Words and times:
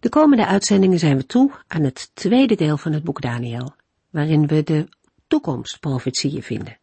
De 0.00 0.08
komende 0.08 0.46
uitzendingen 0.46 0.98
zijn 0.98 1.16
we 1.16 1.26
toe 1.26 1.50
aan 1.66 1.82
het 1.82 2.10
tweede 2.14 2.54
deel 2.54 2.76
van 2.76 2.92
het 2.92 3.04
boek 3.04 3.20
Daniel, 3.20 3.74
waarin 4.10 4.46
we 4.46 4.62
de 4.62 4.88
toekomstprofetieën 5.26 6.42
vinden. 6.42 6.78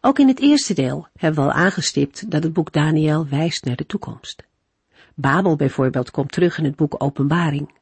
Ook 0.00 0.18
in 0.18 0.28
het 0.28 0.40
eerste 0.40 0.74
deel 0.74 1.08
hebben 1.14 1.44
we 1.44 1.50
al 1.50 1.56
aangestipt 1.56 2.30
dat 2.30 2.42
het 2.42 2.52
boek 2.52 2.72
Daniel 2.72 3.28
wijst 3.28 3.64
naar 3.64 3.76
de 3.76 3.86
toekomst. 3.86 4.46
Babel 5.14 5.56
bijvoorbeeld 5.56 6.10
komt 6.10 6.32
terug 6.32 6.58
in 6.58 6.64
het 6.64 6.76
boek 6.76 7.02
Openbaring. 7.02 7.78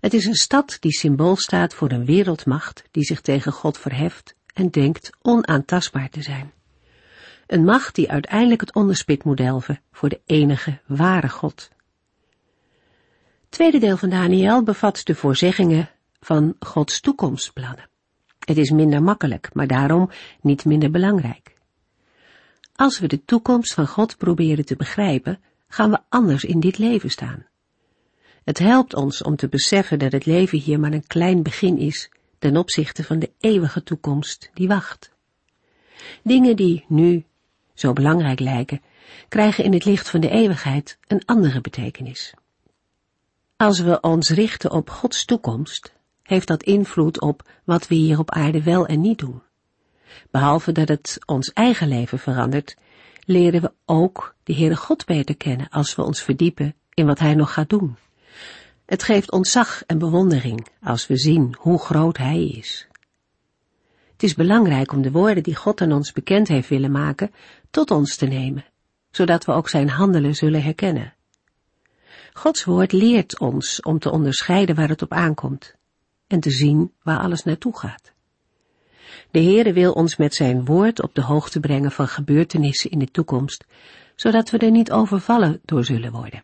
Het 0.00 0.14
is 0.14 0.26
een 0.26 0.34
stad 0.34 0.76
die 0.80 0.92
symbool 0.92 1.36
staat 1.36 1.74
voor 1.74 1.90
een 1.90 2.04
wereldmacht 2.04 2.82
die 2.90 3.04
zich 3.04 3.20
tegen 3.20 3.52
God 3.52 3.78
verheft 3.78 4.34
en 4.54 4.70
denkt 4.70 5.10
onaantastbaar 5.22 6.08
te 6.08 6.22
zijn. 6.22 6.52
Een 7.46 7.64
macht 7.64 7.94
die 7.94 8.10
uiteindelijk 8.10 8.60
het 8.60 8.74
onderspit 8.74 9.24
moet 9.24 9.36
delven 9.36 9.80
voor 9.92 10.08
de 10.08 10.20
enige 10.26 10.80
ware 10.86 11.28
God. 11.28 11.70
Tweede 13.52 13.78
deel 13.78 13.96
van 13.96 14.10
Daniel 14.10 14.62
bevat 14.62 15.00
de 15.04 15.14
voorzeggingen 15.14 15.90
van 16.20 16.56
Gods 16.58 17.00
toekomstplannen. 17.00 17.88
Het 18.38 18.56
is 18.56 18.70
minder 18.70 19.02
makkelijk, 19.02 19.50
maar 19.52 19.66
daarom 19.66 20.10
niet 20.40 20.64
minder 20.64 20.90
belangrijk. 20.90 21.54
Als 22.74 22.98
we 22.98 23.06
de 23.06 23.24
toekomst 23.24 23.74
van 23.74 23.86
God 23.86 24.16
proberen 24.16 24.64
te 24.64 24.76
begrijpen, 24.76 25.40
gaan 25.68 25.90
we 25.90 25.98
anders 26.08 26.44
in 26.44 26.60
dit 26.60 26.78
leven 26.78 27.10
staan. 27.10 27.46
Het 28.44 28.58
helpt 28.58 28.94
ons 28.94 29.22
om 29.22 29.36
te 29.36 29.48
beseffen 29.48 29.98
dat 29.98 30.12
het 30.12 30.26
leven 30.26 30.58
hier 30.58 30.80
maar 30.80 30.92
een 30.92 31.06
klein 31.06 31.42
begin 31.42 31.78
is 31.78 32.10
ten 32.38 32.56
opzichte 32.56 33.04
van 33.04 33.18
de 33.18 33.30
eeuwige 33.38 33.82
toekomst 33.82 34.50
die 34.54 34.68
wacht. 34.68 35.12
Dingen 36.22 36.56
die 36.56 36.84
nu 36.88 37.24
zo 37.74 37.92
belangrijk 37.92 38.40
lijken, 38.40 38.82
krijgen 39.28 39.64
in 39.64 39.72
het 39.72 39.84
licht 39.84 40.08
van 40.08 40.20
de 40.20 40.30
eeuwigheid 40.30 40.98
een 41.06 41.24
andere 41.24 41.60
betekenis. 41.60 42.34
Als 43.62 43.80
we 43.80 44.00
ons 44.00 44.30
richten 44.30 44.70
op 44.70 44.90
Gods 44.90 45.24
toekomst, 45.24 45.92
heeft 46.22 46.46
dat 46.46 46.62
invloed 46.62 47.20
op 47.20 47.48
wat 47.64 47.88
we 47.88 47.94
hier 47.94 48.18
op 48.18 48.30
aarde 48.30 48.62
wel 48.62 48.86
en 48.86 49.00
niet 49.00 49.18
doen. 49.18 49.42
Behalve 50.30 50.72
dat 50.72 50.88
het 50.88 51.18
ons 51.26 51.52
eigen 51.52 51.88
leven 51.88 52.18
verandert, 52.18 52.76
leren 53.24 53.60
we 53.60 53.72
ook 53.84 54.34
de 54.42 54.54
Heere 54.54 54.76
God 54.76 55.04
beter 55.04 55.36
kennen 55.36 55.68
als 55.70 55.94
we 55.94 56.02
ons 56.02 56.22
verdiepen 56.22 56.74
in 56.94 57.06
wat 57.06 57.18
Hij 57.18 57.34
nog 57.34 57.52
gaat 57.52 57.68
doen. 57.68 57.96
Het 58.86 59.02
geeft 59.02 59.32
ontzag 59.32 59.82
en 59.86 59.98
bewondering 59.98 60.68
als 60.80 61.06
we 61.06 61.16
zien 61.16 61.56
hoe 61.58 61.78
groot 61.78 62.16
Hij 62.16 62.44
is. 62.46 62.88
Het 64.12 64.22
is 64.22 64.34
belangrijk 64.34 64.92
om 64.92 65.02
de 65.02 65.10
woorden 65.10 65.42
die 65.42 65.56
God 65.56 65.80
aan 65.80 65.92
ons 65.92 66.12
bekend 66.12 66.48
heeft 66.48 66.68
willen 66.68 66.92
maken, 66.92 67.34
tot 67.70 67.90
ons 67.90 68.16
te 68.16 68.26
nemen, 68.26 68.64
zodat 69.10 69.44
we 69.44 69.52
ook 69.52 69.68
zijn 69.68 69.88
handelen 69.88 70.34
zullen 70.34 70.62
herkennen. 70.62 71.14
Gods 72.32 72.64
woord 72.64 72.92
leert 72.92 73.38
ons 73.38 73.82
om 73.82 73.98
te 73.98 74.10
onderscheiden 74.10 74.74
waar 74.74 74.88
het 74.88 75.02
op 75.02 75.12
aankomt 75.12 75.74
en 76.26 76.40
te 76.40 76.50
zien 76.50 76.92
waar 77.02 77.18
alles 77.18 77.44
naartoe 77.44 77.78
gaat. 77.78 78.12
De 79.30 79.42
Heere 79.42 79.72
wil 79.72 79.92
ons 79.92 80.16
met 80.16 80.34
zijn 80.34 80.64
woord 80.64 81.02
op 81.02 81.14
de 81.14 81.22
hoogte 81.22 81.60
brengen 81.60 81.92
van 81.92 82.08
gebeurtenissen 82.08 82.90
in 82.90 82.98
de 82.98 83.10
toekomst, 83.10 83.64
zodat 84.14 84.50
we 84.50 84.58
er 84.58 84.70
niet 84.70 84.92
overvallen 84.92 85.60
door 85.64 85.84
zullen 85.84 86.12
worden. 86.12 86.42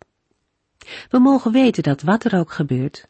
We 1.10 1.19
mogen 1.19 1.53
weten 1.53 1.82
dat 1.82 2.03
wat 2.03 2.25
er 2.25 2.38
ook 2.38 2.53
gebeurt, 2.53 3.09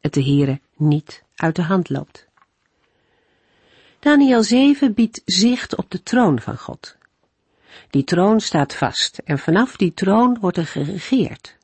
het 0.00 0.14
de 0.14 0.22
Heere 0.22 0.60
niet 0.76 1.22
uit 1.34 1.56
de 1.56 1.62
hand 1.62 1.88
loopt. 1.88 2.28
Daniel 3.98 4.42
7 4.42 4.94
biedt 4.94 5.22
zicht 5.24 5.76
op 5.76 5.90
de 5.90 6.02
troon 6.02 6.40
van 6.40 6.58
God. 6.58 6.96
Die 7.90 8.04
troon 8.04 8.40
staat 8.40 8.74
vast 8.74 9.18
en 9.24 9.38
vanaf 9.38 9.76
die 9.76 9.94
troon 9.94 10.38
wordt 10.40 10.56
er 10.56 10.66
geregeerd. 10.66 11.58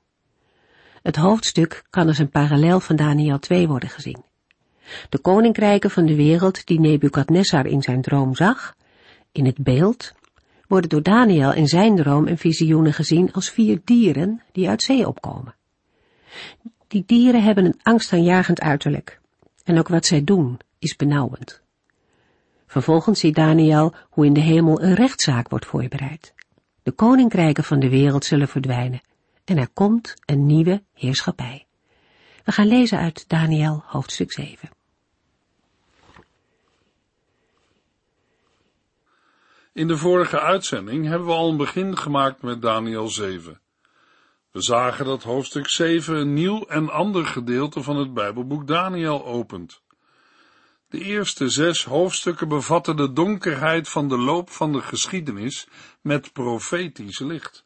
Het 1.06 1.17
hoofdstuk 1.17 1.84
kan 1.91 2.06
als 2.06 2.19
een 2.19 2.28
parallel 2.28 2.81
van 2.81 2.97
Daniel 2.97 3.39
2 3.39 3.69
worden 3.69 3.89
gezien. 3.89 4.25
De 5.09 5.19
koninkrijken 5.19 5.91
van 5.91 6.06
de 6.06 6.15
wereld 6.15 6.67
die 6.67 6.81
Nebukadnessar 6.81 7.67
in 7.67 7.83
zijn 7.83 8.03
droom 8.03 8.34
zag, 8.34 8.77
in 9.33 9.47
het 9.47 9.59
beeld, 9.59 10.12
worden 10.69 10.91
door 10.91 11.03
Daniel 11.03 11.53
in 11.53 11.66
zijn 11.66 11.97
droom 11.97 12.27
en 12.27 12.39
visioenen 12.39 12.93
gezien 12.93 13.33
als 13.33 13.50
vier 13.50 13.81
dieren 13.84 14.43
die 14.53 14.69
uit 14.69 14.83
zee 14.83 15.09
opkomen. 15.09 15.55
Die 16.89 17.03
dieren 17.06 17.43
hebben 17.43 17.65
een 17.65 17.81
angstaanjagend 17.83 18.61
uiterlijk, 18.61 19.21
en 19.65 19.78
ook 19.78 19.89
wat 19.89 20.06
zij 20.06 20.25
doen 20.25 20.59
is 20.78 20.97
benauwend. 20.97 21.61
Vervolgens 22.66 23.21
ziet 23.21 23.34
Daniel 23.34 23.95
hoe 24.11 24.27
in 24.27 24.33
de 24.33 24.41
hemel 24.41 24.83
een 24.83 24.95
rechtszaak 24.95 25.49
wordt 25.49 25.66
voorbereid. 25.66 26.34
De 26.83 26.93
koninkrijken 26.93 27.65
van 27.65 27.81
de 27.81 27.89
wereld 27.89 28.25
zullen 28.25 28.49
verdwijnen 28.49 29.00
en 29.47 29.59
er 29.59 29.69
komt 29.69 30.15
een 30.25 30.47
nieuwe 30.47 30.83
heerschappij. 30.93 31.67
We 32.45 32.53
gaan 32.53 32.67
lezen 32.67 32.99
uit 32.99 33.29
Daniel 33.29 33.83
hoofdstuk 33.87 34.33
7. 34.33 34.71
In 39.73 39.89
de 39.89 39.97
vorige 39.97 40.41
uitzending 40.41 41.07
hebben 41.07 41.27
we 41.27 41.33
al 41.33 41.51
een 41.51 41.57
begin 41.57 41.97
gemaakt 41.97 42.43
met 42.43 42.62
Daniel 42.62 43.09
7. 43.09 43.61
We 44.51 44.62
zagen 44.62 45.05
dat 45.05 45.23
hoofdstuk 45.23 45.69
7 45.69 46.17
een 46.17 46.34
nieuw 46.34 46.65
en 46.65 46.91
ander 46.91 47.27
gedeelte 47.27 47.83
van 47.83 47.97
het 47.97 48.15
Bijbelboek 48.15 48.67
Daniel 48.67 49.25
opent. 49.25 49.83
De 50.89 51.01
eerste 51.01 51.49
zes 51.49 51.84
hoofdstukken 51.84 52.49
bevatten 52.49 52.97
de 52.97 53.13
donkerheid 53.13 53.89
van 53.89 54.09
de 54.09 54.19
loop 54.19 54.51
van 54.51 54.73
de 54.73 54.83
geschiedenis 54.83 55.69
met 56.01 56.33
profetisch 56.33 57.19
licht. 57.19 57.66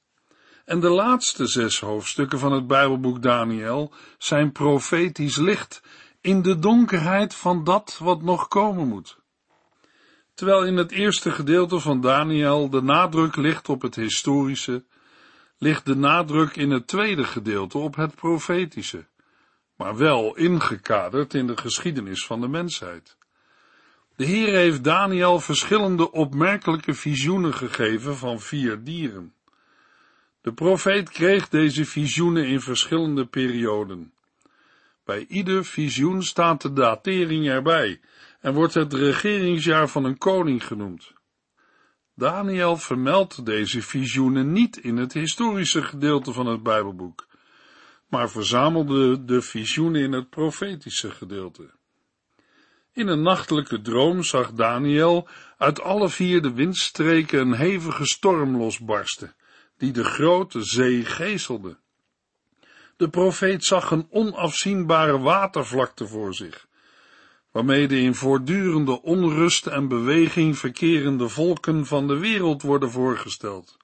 En 0.70 0.80
de 0.80 0.90
laatste 0.90 1.46
zes 1.46 1.80
hoofdstukken 1.80 2.38
van 2.38 2.52
het 2.52 2.66
Bijbelboek 2.66 3.22
Daniel 3.22 3.92
zijn 4.18 4.52
profetisch 4.52 5.36
licht 5.36 5.82
in 6.20 6.42
de 6.42 6.58
donkerheid 6.58 7.34
van 7.34 7.64
dat 7.64 7.98
wat 7.98 8.22
nog 8.22 8.48
komen 8.48 8.88
moet. 8.88 9.18
Terwijl 10.34 10.64
in 10.64 10.76
het 10.76 10.90
eerste 10.90 11.30
gedeelte 11.30 11.80
van 11.80 12.00
Daniel 12.00 12.70
de 12.70 12.82
nadruk 12.82 13.36
ligt 13.36 13.68
op 13.68 13.82
het 13.82 13.94
historische, 13.94 14.84
ligt 15.58 15.86
de 15.86 15.96
nadruk 15.96 16.56
in 16.56 16.70
het 16.70 16.86
tweede 16.86 17.24
gedeelte 17.24 17.78
op 17.78 17.96
het 17.96 18.14
profetische, 18.14 19.06
maar 19.76 19.96
wel 19.96 20.36
ingekaderd 20.36 21.34
in 21.34 21.46
de 21.46 21.56
geschiedenis 21.56 22.26
van 22.26 22.40
de 22.40 22.48
mensheid. 22.48 23.16
De 24.16 24.24
Heer 24.24 24.54
heeft 24.54 24.84
Daniel 24.84 25.40
verschillende 25.40 26.12
opmerkelijke 26.12 26.94
visioenen 26.94 27.54
gegeven 27.54 28.16
van 28.16 28.40
vier 28.40 28.84
dieren. 28.84 29.34
De 30.40 30.52
profeet 30.52 31.10
kreeg 31.10 31.48
deze 31.48 31.84
visioenen 31.84 32.46
in 32.46 32.60
verschillende 32.60 33.26
perioden. 33.26 34.12
Bij 35.04 35.26
ieder 35.28 35.64
visioen 35.64 36.22
staat 36.22 36.62
de 36.62 36.72
datering 36.72 37.48
erbij 37.48 38.00
en 38.40 38.54
wordt 38.54 38.74
het 38.74 38.92
regeringsjaar 38.92 39.88
van 39.88 40.04
een 40.04 40.18
koning 40.18 40.66
genoemd. 40.66 41.12
Daniel 42.14 42.76
vermeldt 42.76 43.44
deze 43.44 43.82
visioenen 43.82 44.52
niet 44.52 44.76
in 44.76 44.96
het 44.96 45.12
historische 45.12 45.82
gedeelte 45.82 46.32
van 46.32 46.46
het 46.46 46.62
Bijbelboek, 46.62 47.26
maar 48.08 48.30
verzamelde 48.30 49.24
de 49.24 49.42
visioenen 49.42 50.02
in 50.02 50.12
het 50.12 50.30
profetische 50.30 51.10
gedeelte. 51.10 51.70
In 52.92 53.08
een 53.08 53.22
nachtelijke 53.22 53.80
droom 53.80 54.22
zag 54.22 54.52
Daniel 54.52 55.28
uit 55.58 55.80
alle 55.80 56.08
vier 56.08 56.42
de 56.42 56.52
windstreken 56.52 57.40
een 57.40 57.54
hevige 57.54 58.06
storm 58.06 58.56
losbarsten, 58.56 59.34
die 59.80 59.92
de 59.92 60.04
grote 60.04 60.62
zee 60.62 61.04
geeselde. 61.04 61.76
De 62.96 63.08
profeet 63.08 63.64
zag 63.64 63.90
een 63.90 64.06
onafzienbare 64.10 65.18
watervlakte 65.18 66.06
voor 66.06 66.34
zich, 66.34 66.66
waarmee 67.50 67.88
de 67.88 68.00
in 68.00 68.14
voortdurende 68.14 69.02
onrust 69.02 69.66
en 69.66 69.88
beweging 69.88 70.58
verkerende 70.58 71.28
volken 71.28 71.86
van 71.86 72.06
de 72.06 72.18
wereld 72.18 72.62
worden 72.62 72.90
voorgesteld. 72.90 73.76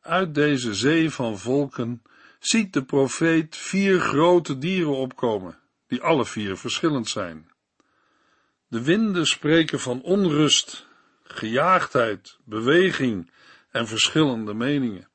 Uit 0.00 0.34
deze 0.34 0.74
zee 0.74 1.10
van 1.10 1.38
volken 1.38 2.02
ziet 2.38 2.72
de 2.72 2.84
profeet 2.84 3.56
vier 3.56 4.00
grote 4.00 4.58
dieren 4.58 4.96
opkomen, 4.96 5.58
die 5.86 6.02
alle 6.02 6.24
vier 6.24 6.56
verschillend 6.56 7.08
zijn. 7.08 7.50
De 8.68 8.82
winden 8.82 9.26
spreken 9.26 9.80
van 9.80 10.02
onrust, 10.02 10.86
gejaagdheid, 11.22 12.38
beweging 12.44 13.30
en 13.72 13.86
verschillende 13.86 14.54
meningen. 14.54 15.08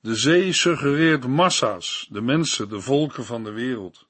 De 0.00 0.14
zee 0.14 0.52
suggereert 0.52 1.26
massa's, 1.26 2.08
de 2.10 2.20
mensen, 2.20 2.68
de 2.68 2.80
volken 2.80 3.24
van 3.24 3.44
de 3.44 3.52
wereld. 3.52 4.06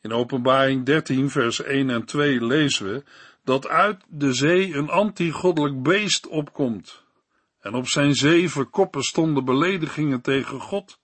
In 0.00 0.12
Openbaring 0.12 0.84
13, 0.84 1.30
vers 1.30 1.62
1 1.62 1.90
en 1.90 2.04
2 2.04 2.44
lezen 2.44 2.92
we 2.92 3.04
dat 3.44 3.68
uit 3.68 4.04
de 4.08 4.32
zee 4.32 4.74
een 4.74 4.88
antigoddelijk 4.88 5.82
beest 5.82 6.26
opkomt. 6.26 7.04
En 7.60 7.74
op 7.74 7.88
zijn 7.88 8.14
zeven 8.14 8.70
koppen 8.70 9.02
stonden 9.02 9.44
beledigingen 9.44 10.20
tegen 10.20 10.60
God. 10.60 10.98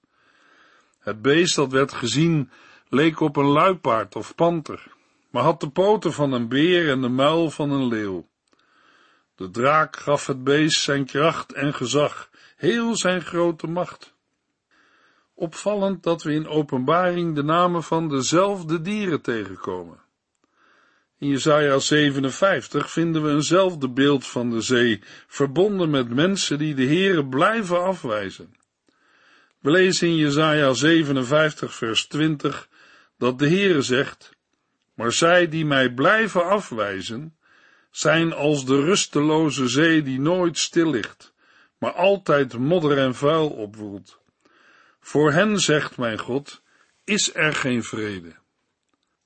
Het 0.98 1.22
beest 1.22 1.54
dat 1.54 1.72
werd 1.72 1.92
gezien 1.92 2.50
leek 2.88 3.20
op 3.20 3.36
een 3.36 3.46
luipaard 3.46 4.16
of 4.16 4.34
panter, 4.34 4.92
maar 5.30 5.42
had 5.42 5.60
de 5.60 5.70
poten 5.70 6.12
van 6.12 6.32
een 6.32 6.48
beer 6.48 6.90
en 6.90 7.00
de 7.00 7.08
muil 7.08 7.50
van 7.50 7.70
een 7.70 7.88
leeuw. 7.88 8.28
De 9.36 9.50
draak 9.50 9.96
gaf 9.96 10.26
het 10.26 10.44
beest 10.44 10.80
zijn 10.80 11.06
kracht 11.06 11.52
en 11.52 11.74
gezag, 11.74 12.30
heel 12.56 12.96
zijn 12.96 13.20
grote 13.20 13.66
macht. 13.66 14.14
Opvallend 15.34 16.02
dat 16.02 16.22
we 16.22 16.32
in 16.32 16.48
openbaring 16.48 17.34
de 17.34 17.42
namen 17.42 17.82
van 17.82 18.08
dezelfde 18.08 18.80
dieren 18.80 19.20
tegenkomen. 19.20 20.00
In 21.18 21.28
Jesaja 21.28 21.78
57 21.78 22.90
vinden 22.90 23.22
we 23.22 23.30
eenzelfde 23.30 23.88
beeld 23.88 24.26
van 24.26 24.50
de 24.50 24.60
zee, 24.60 25.02
verbonden 25.26 25.90
met 25.90 26.08
mensen 26.08 26.58
die 26.58 26.74
de 26.74 26.86
Heere 26.86 27.26
blijven 27.26 27.82
afwijzen. 27.82 28.54
We 29.60 29.70
lezen 29.70 30.08
in 30.08 30.16
Jesaja 30.16 30.72
57 30.72 31.74
vers 31.74 32.06
20 32.06 32.68
dat 33.18 33.38
de 33.38 33.48
Heere 33.48 33.82
zegt, 33.82 34.36
maar 34.94 35.12
zij 35.12 35.48
die 35.48 35.64
mij 35.64 35.92
blijven 35.92 36.44
afwijzen, 36.44 37.35
zijn 37.96 38.32
als 38.32 38.64
de 38.64 38.80
rusteloze 38.80 39.68
zee 39.68 40.02
die 40.02 40.20
nooit 40.20 40.58
stil 40.58 40.90
ligt, 40.90 41.32
maar 41.78 41.92
altijd 41.92 42.58
modder 42.58 42.98
en 42.98 43.14
vuil 43.14 43.48
opwoelt. 43.48 44.20
Voor 45.00 45.32
hen, 45.32 45.60
zegt 45.60 45.96
mijn 45.96 46.18
God, 46.18 46.62
is 47.04 47.34
er 47.34 47.54
geen 47.54 47.84
vrede. 47.84 48.36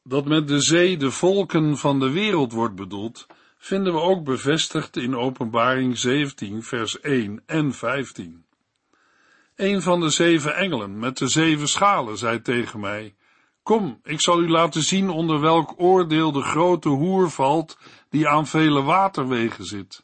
Dat 0.02 0.24
met 0.24 0.48
de 0.48 0.60
zee 0.60 0.96
de 0.96 1.10
volken 1.10 1.76
van 1.76 2.00
de 2.00 2.10
wereld 2.10 2.52
wordt 2.52 2.74
bedoeld, 2.74 3.26
vinden 3.58 3.92
we 3.92 4.00
ook 4.00 4.24
bevestigd 4.24 4.96
in 4.96 5.16
Openbaring 5.16 5.98
17, 5.98 6.62
vers 6.62 7.00
1 7.00 7.42
en 7.46 7.72
15. 7.72 8.44
Een 9.56 9.82
van 9.82 10.00
de 10.00 10.10
zeven 10.10 10.54
engelen 10.54 10.98
met 10.98 11.18
de 11.18 11.28
zeven 11.28 11.68
schalen 11.68 12.18
zei 12.18 12.42
tegen 12.42 12.80
mij, 12.80 13.14
Kom, 13.62 14.00
ik 14.02 14.20
zal 14.20 14.40
u 14.40 14.48
laten 14.48 14.82
zien 14.82 15.10
onder 15.10 15.40
welk 15.40 15.74
oordeel 15.76 16.32
de 16.32 16.42
grote 16.42 16.88
hoer 16.88 17.30
valt 17.30 17.78
die 18.08 18.28
aan 18.28 18.46
vele 18.46 18.82
waterwegen 18.82 19.64
zit. 19.64 20.02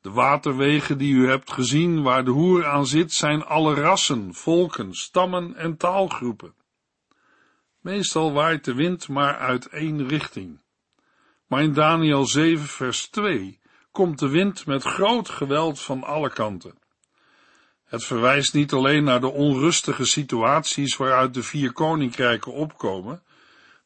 De 0.00 0.10
waterwegen 0.10 0.98
die 0.98 1.14
u 1.14 1.28
hebt 1.28 1.52
gezien 1.52 2.02
waar 2.02 2.24
de 2.24 2.30
hoer 2.30 2.66
aan 2.66 2.86
zit, 2.86 3.12
zijn 3.12 3.44
alle 3.44 3.74
rassen, 3.74 4.34
volken, 4.34 4.94
stammen 4.94 5.56
en 5.56 5.76
taalgroepen. 5.76 6.54
Meestal 7.80 8.32
waait 8.32 8.64
de 8.64 8.74
wind 8.74 9.08
maar 9.08 9.38
uit 9.38 9.66
één 9.66 10.08
richting. 10.08 10.60
Maar 11.46 11.62
in 11.62 11.72
Daniel 11.72 12.26
7 12.26 12.66
vers 12.66 13.08
2 13.08 13.60
komt 13.90 14.18
de 14.18 14.28
wind 14.28 14.66
met 14.66 14.82
groot 14.82 15.28
geweld 15.28 15.80
van 15.80 16.04
alle 16.04 16.30
kanten. 16.30 16.78
Het 17.90 18.04
verwijst 18.04 18.54
niet 18.54 18.72
alleen 18.72 19.04
naar 19.04 19.20
de 19.20 19.30
onrustige 19.30 20.04
situaties 20.04 20.96
waaruit 20.96 21.34
de 21.34 21.42
vier 21.42 21.72
koninkrijken 21.72 22.52
opkomen, 22.52 23.22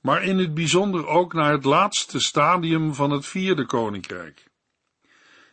maar 0.00 0.24
in 0.24 0.38
het 0.38 0.54
bijzonder 0.54 1.06
ook 1.06 1.32
naar 1.32 1.52
het 1.52 1.64
laatste 1.64 2.20
stadium 2.20 2.94
van 2.94 3.10
het 3.10 3.26
vierde 3.26 3.66
koninkrijk. 3.66 4.46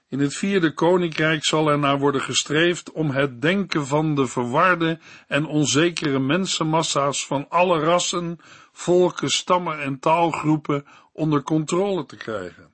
In 0.08 0.20
het 0.20 0.36
vierde 0.36 0.74
koninkrijk 0.74 1.46
zal 1.46 1.70
er 1.70 1.80
naar 1.80 2.00
worden 2.00 2.22
gestreefd 2.22 2.92
om 2.92 3.10
het 3.10 3.42
denken 3.42 3.88
van 3.88 4.16
de 4.16 4.28
verwarde 4.28 5.00
en 5.28 5.46
onzekere 5.46 6.20
mensenmassa's 6.20 7.26
van 7.26 7.50
alle 7.50 7.80
rassen, 7.80 8.40
volken, 8.72 9.30
stammen 9.30 9.82
en 9.82 10.00
taalgroepen 10.00 10.86
onder 11.12 11.44
controle 11.44 12.06
te 12.06 12.16
krijgen. 12.18 12.74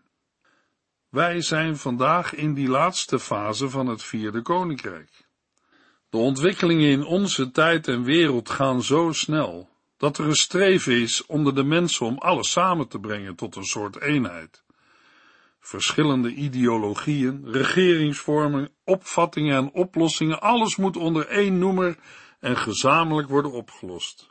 Wij 1.09 1.41
zijn 1.41 1.77
vandaag 1.77 2.35
in 2.35 2.53
die 2.53 2.67
laatste 2.67 3.19
fase 3.19 3.69
van 3.69 3.87
het 3.87 4.03
vierde 4.03 4.41
koninkrijk. 4.41 5.26
De 6.09 6.17
ontwikkelingen 6.17 6.89
in 6.89 7.05
onze 7.05 7.51
tijd 7.51 7.87
en 7.87 8.03
wereld 8.03 8.49
gaan 8.49 8.83
zo 8.83 9.11
snel 9.11 9.69
dat 9.97 10.17
er 10.17 10.25
een 10.25 10.35
streven 10.35 10.93
is 10.93 11.25
onder 11.25 11.55
de 11.55 11.63
mensen 11.63 12.05
om 12.05 12.17
alles 12.17 12.51
samen 12.51 12.87
te 12.87 12.99
brengen 12.99 13.35
tot 13.35 13.55
een 13.55 13.63
soort 13.63 14.01
eenheid. 14.01 14.63
Verschillende 15.59 16.33
ideologieën, 16.33 17.41
regeringsvormen, 17.51 18.69
opvattingen 18.83 19.55
en 19.55 19.73
oplossingen, 19.73 20.41
alles 20.41 20.75
moet 20.75 20.97
onder 20.97 21.27
één 21.27 21.59
noemer 21.59 21.97
en 22.39 22.57
gezamenlijk 22.57 23.29
worden 23.29 23.51
opgelost. 23.51 24.27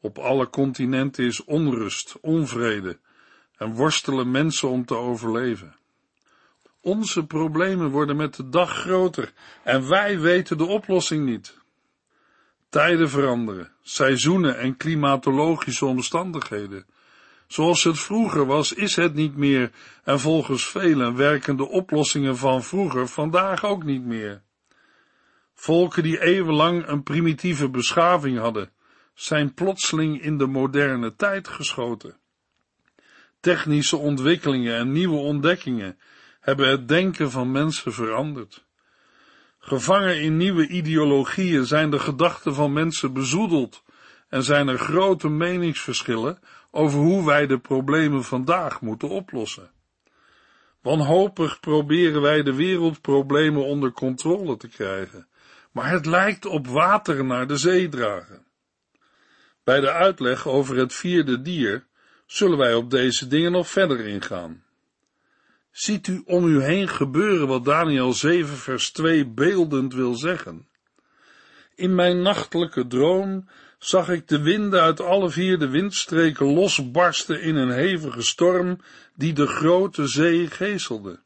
Op 0.00 0.18
alle 0.18 0.50
continenten 0.50 1.24
is 1.24 1.44
onrust, 1.44 2.16
onvrede 2.20 2.98
en 3.56 3.74
worstelen 3.74 4.30
mensen 4.30 4.68
om 4.68 4.84
te 4.84 4.94
overleven. 4.94 5.76
Onze 6.84 7.26
problemen 7.26 7.90
worden 7.90 8.16
met 8.16 8.34
de 8.34 8.48
dag 8.48 8.70
groter 8.70 9.32
en 9.62 9.88
wij 9.88 10.20
weten 10.20 10.58
de 10.58 10.64
oplossing 10.64 11.24
niet. 11.24 11.58
Tijden 12.68 13.10
veranderen, 13.10 13.72
seizoenen 13.82 14.58
en 14.58 14.76
klimatologische 14.76 15.86
omstandigheden. 15.86 16.86
Zoals 17.46 17.84
het 17.84 17.98
vroeger 17.98 18.46
was, 18.46 18.72
is 18.72 18.96
het 18.96 19.14
niet 19.14 19.36
meer 19.36 19.70
en 20.02 20.20
volgens 20.20 20.68
velen 20.68 21.16
werken 21.16 21.56
de 21.56 21.68
oplossingen 21.68 22.36
van 22.36 22.62
vroeger 22.62 23.08
vandaag 23.08 23.64
ook 23.64 23.84
niet 23.84 24.04
meer. 24.04 24.42
Volken 25.54 26.02
die 26.02 26.22
eeuwenlang 26.22 26.86
een 26.86 27.02
primitieve 27.02 27.68
beschaving 27.68 28.38
hadden, 28.38 28.70
zijn 29.14 29.54
plotseling 29.54 30.22
in 30.22 30.38
de 30.38 30.46
moderne 30.46 31.14
tijd 31.14 31.48
geschoten. 31.48 32.16
Technische 33.40 33.96
ontwikkelingen 33.96 34.76
en 34.76 34.92
nieuwe 34.92 35.16
ontdekkingen 35.16 35.98
hebben 36.44 36.68
het 36.68 36.88
denken 36.88 37.30
van 37.30 37.52
mensen 37.52 37.92
veranderd. 37.92 38.64
Gevangen 39.58 40.20
in 40.20 40.36
nieuwe 40.36 40.68
ideologieën 40.68 41.66
zijn 41.66 41.90
de 41.90 41.98
gedachten 41.98 42.54
van 42.54 42.72
mensen 42.72 43.12
bezoedeld 43.12 43.82
en 44.28 44.42
zijn 44.42 44.68
er 44.68 44.78
grote 44.78 45.28
meningsverschillen 45.28 46.38
over 46.70 46.98
hoe 46.98 47.26
wij 47.26 47.46
de 47.46 47.58
problemen 47.58 48.24
vandaag 48.24 48.80
moeten 48.80 49.08
oplossen. 49.08 49.70
Wanhopig 50.82 51.60
proberen 51.60 52.20
wij 52.20 52.42
de 52.42 52.54
wereldproblemen 52.54 53.64
onder 53.64 53.92
controle 53.92 54.56
te 54.56 54.68
krijgen, 54.68 55.28
maar 55.72 55.90
het 55.90 56.06
lijkt 56.06 56.46
op 56.46 56.66
water 56.66 57.24
naar 57.24 57.46
de 57.46 57.56
zee 57.56 57.88
dragen. 57.88 58.46
Bij 59.62 59.80
de 59.80 59.90
uitleg 59.90 60.48
over 60.48 60.76
het 60.76 60.94
vierde 60.94 61.42
dier 61.42 61.86
zullen 62.26 62.58
wij 62.58 62.74
op 62.74 62.90
deze 62.90 63.26
dingen 63.26 63.52
nog 63.52 63.68
verder 63.68 64.00
ingaan. 64.00 64.63
Ziet 65.74 66.06
u 66.06 66.22
om 66.24 66.46
u 66.46 66.62
heen 66.62 66.88
gebeuren 66.88 67.46
wat 67.46 67.64
Daniel 67.64 68.12
7 68.12 68.56
vers 68.56 68.90
2 68.90 69.26
beeldend 69.26 69.94
wil 69.94 70.14
zeggen? 70.14 70.68
In 71.74 71.94
mijn 71.94 72.22
nachtelijke 72.22 72.86
droom 72.86 73.48
zag 73.78 74.08
ik 74.08 74.28
de 74.28 74.42
winden 74.42 74.80
uit 74.80 75.00
alle 75.00 75.30
vier 75.30 75.58
de 75.58 75.68
windstreken 75.68 76.46
losbarsten 76.46 77.42
in 77.42 77.56
een 77.56 77.70
hevige 77.70 78.22
storm 78.22 78.80
die 79.14 79.32
de 79.32 79.46
grote 79.46 80.06
zee 80.06 80.46
geeselde. 80.46 81.22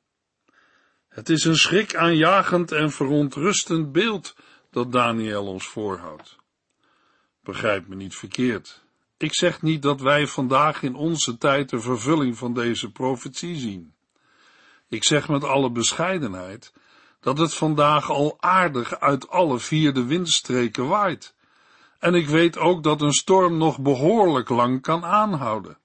Het 1.08 1.28
is 1.28 1.44
een 1.44 1.56
schrikaanjagend 1.56 2.72
en 2.72 2.90
verontrustend 2.90 3.92
beeld 3.92 4.36
dat 4.70 4.92
Daniel 4.92 5.46
ons 5.46 5.66
voorhoudt. 5.66 6.36
Begrijp 7.42 7.88
me 7.88 7.94
niet 7.94 8.14
verkeerd. 8.14 8.84
Ik 9.16 9.34
zeg 9.34 9.62
niet 9.62 9.82
dat 9.82 10.00
wij 10.00 10.26
vandaag 10.26 10.82
in 10.82 10.94
onze 10.94 11.38
tijd 11.38 11.70
de 11.70 11.80
vervulling 11.80 12.38
van 12.38 12.54
deze 12.54 12.90
profetie 12.90 13.56
zien. 13.56 13.96
Ik 14.88 15.04
zeg 15.04 15.28
met 15.28 15.44
alle 15.44 15.70
bescheidenheid 15.70 16.72
dat 17.20 17.38
het 17.38 17.54
vandaag 17.54 18.10
al 18.10 18.36
aardig 18.40 19.00
uit 19.00 19.28
alle 19.28 19.58
vier 19.58 19.94
de 19.94 20.04
windstreken 20.04 20.88
waait. 20.88 21.34
En 21.98 22.14
ik 22.14 22.28
weet 22.28 22.58
ook 22.58 22.82
dat 22.82 23.02
een 23.02 23.12
storm 23.12 23.56
nog 23.56 23.80
behoorlijk 23.80 24.48
lang 24.48 24.82
kan 24.82 25.04
aanhouden. 25.04 25.78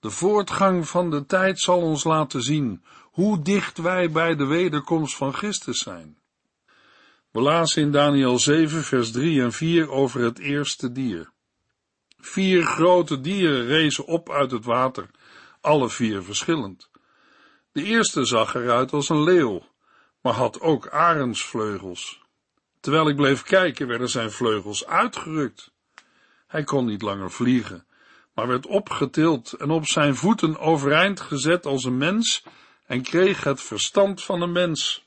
De 0.00 0.10
voortgang 0.10 0.88
van 0.88 1.10
de 1.10 1.26
tijd 1.26 1.60
zal 1.60 1.80
ons 1.80 2.04
laten 2.04 2.42
zien 2.42 2.84
hoe 3.02 3.42
dicht 3.42 3.78
wij 3.78 4.10
bij 4.10 4.36
de 4.36 4.44
wederkomst 4.44 5.16
van 5.16 5.32
Christus 5.32 5.78
zijn. 5.78 6.18
We 7.30 7.40
lazen 7.40 7.82
in 7.82 7.92
Daniel 7.92 8.38
7, 8.38 8.84
vers 8.84 9.10
3 9.10 9.42
en 9.42 9.52
4 9.52 9.90
over 9.90 10.20
het 10.20 10.38
eerste 10.38 10.92
dier. 10.92 11.30
Vier 12.18 12.62
grote 12.62 13.20
dieren 13.20 13.66
rezen 13.66 14.06
op 14.06 14.30
uit 14.30 14.50
het 14.50 14.64
water, 14.64 15.10
alle 15.60 15.88
vier 15.88 16.22
verschillend. 16.22 16.87
De 17.72 17.82
eerste 17.82 18.24
zag 18.24 18.54
eruit 18.54 18.92
als 18.92 19.08
een 19.08 19.22
leeuw, 19.22 19.62
maar 20.20 20.32
had 20.32 20.60
ook 20.60 20.88
arendsvleugels. 20.88 22.22
Terwijl 22.80 23.08
ik 23.08 23.16
bleef 23.16 23.42
kijken, 23.42 23.86
werden 23.86 24.08
zijn 24.08 24.30
vleugels 24.30 24.86
uitgerukt. 24.86 25.72
Hij 26.46 26.64
kon 26.64 26.86
niet 26.86 27.02
langer 27.02 27.30
vliegen, 27.30 27.86
maar 28.34 28.46
werd 28.46 28.66
opgetild 28.66 29.52
en 29.52 29.70
op 29.70 29.86
zijn 29.86 30.16
voeten 30.16 30.58
overeind 30.58 31.20
gezet 31.20 31.66
als 31.66 31.84
een 31.84 31.96
mens 31.96 32.44
en 32.86 33.02
kreeg 33.02 33.44
het 33.44 33.62
verstand 33.62 34.24
van 34.24 34.42
een 34.42 34.52
mens. 34.52 35.06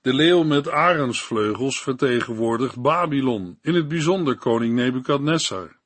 De 0.00 0.14
leeuw 0.14 0.42
met 0.42 0.68
arendsvleugels 0.68 1.82
vertegenwoordigt 1.82 2.82
Babylon, 2.82 3.58
in 3.62 3.74
het 3.74 3.88
bijzonder 3.88 4.36
koning 4.36 4.74
Nebukadnessar. 4.74 5.79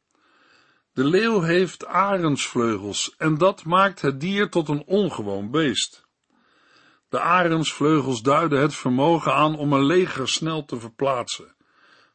De 0.94 1.04
leeuw 1.04 1.40
heeft 1.40 1.86
arendsvleugels 1.86 3.14
en 3.18 3.38
dat 3.38 3.64
maakt 3.64 4.00
het 4.00 4.20
dier 4.20 4.50
tot 4.50 4.68
een 4.68 4.84
ongewoon 4.86 5.50
beest. 5.50 6.06
De 7.08 7.20
arendsvleugels 7.20 8.22
duiden 8.22 8.60
het 8.60 8.74
vermogen 8.74 9.34
aan 9.34 9.58
om 9.58 9.72
een 9.72 9.84
leger 9.84 10.28
snel 10.28 10.64
te 10.64 10.80
verplaatsen, 10.80 11.54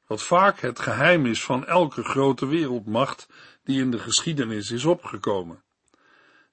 wat 0.08 0.24
vaak 0.24 0.60
het 0.60 0.80
geheim 0.80 1.26
is 1.26 1.44
van 1.44 1.66
elke 1.66 2.04
grote 2.04 2.46
wereldmacht 2.46 3.28
die 3.64 3.82
in 3.82 3.92
de 3.92 4.00
geschiedenis 4.00 4.72
is 4.72 4.86
opgekomen. 4.86 5.64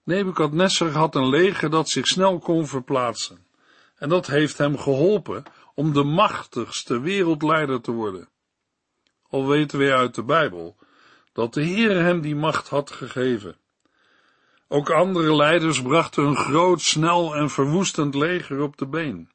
Nebukadnessar 0.03 0.91
had 0.91 1.15
een 1.15 1.29
leger 1.29 1.71
dat 1.71 1.89
zich 1.89 2.07
snel 2.07 2.39
kon 2.39 2.67
verplaatsen, 2.67 3.47
en 3.97 4.09
dat 4.09 4.27
heeft 4.27 4.59
hem 4.59 4.79
geholpen 4.79 5.43
om 5.75 5.93
de 5.93 6.05
machtigste 6.05 7.01
wereldleider 7.01 7.81
te 7.81 7.93
worden. 7.93 8.29
Al 9.29 9.49
weten 9.49 9.79
wij 9.79 9.95
uit 9.95 10.15
de 10.15 10.25
Bijbel 10.25 10.77
dat 11.37 11.55
de 11.55 11.63
Heer 11.63 12.03
hem 12.03 12.21
die 12.21 12.37
macht 12.37 12.69
had 12.69 12.91
gegeven. 12.91 13.57
Ook 14.69 14.91
andere 14.91 15.37
leiders 15.37 15.83
brachten 15.83 16.25
een 16.25 16.37
groot, 16.37 16.81
snel 16.81 17.35
en 17.35 17.51
verwoestend 17.51 18.15
leger 18.15 18.61
op 18.61 18.77
de 18.77 18.87
been. 18.87 19.31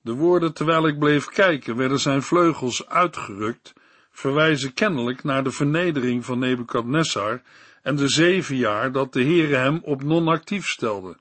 De 0.00 0.12
woorden 0.12 0.54
terwijl 0.54 0.86
ik 0.86 0.98
bleef 0.98 1.26
kijken 1.26 1.76
werden 1.76 2.00
zijn 2.00 2.22
vleugels 2.22 2.88
uitgerukt, 2.88 3.72
verwijzen 4.10 4.74
kennelijk 4.74 5.24
naar 5.24 5.44
de 5.44 5.50
vernedering 5.50 6.24
van 6.24 6.38
Nebukadnessar 6.38 7.42
en 7.82 7.96
de 7.96 8.08
zeven 8.08 8.56
jaar 8.56 8.92
dat 8.92 9.12
de 9.12 9.22
Heere 9.22 9.56
hem 9.56 9.80
op 9.82 10.02
non-actief 10.02 10.66
stelde. 10.66 11.16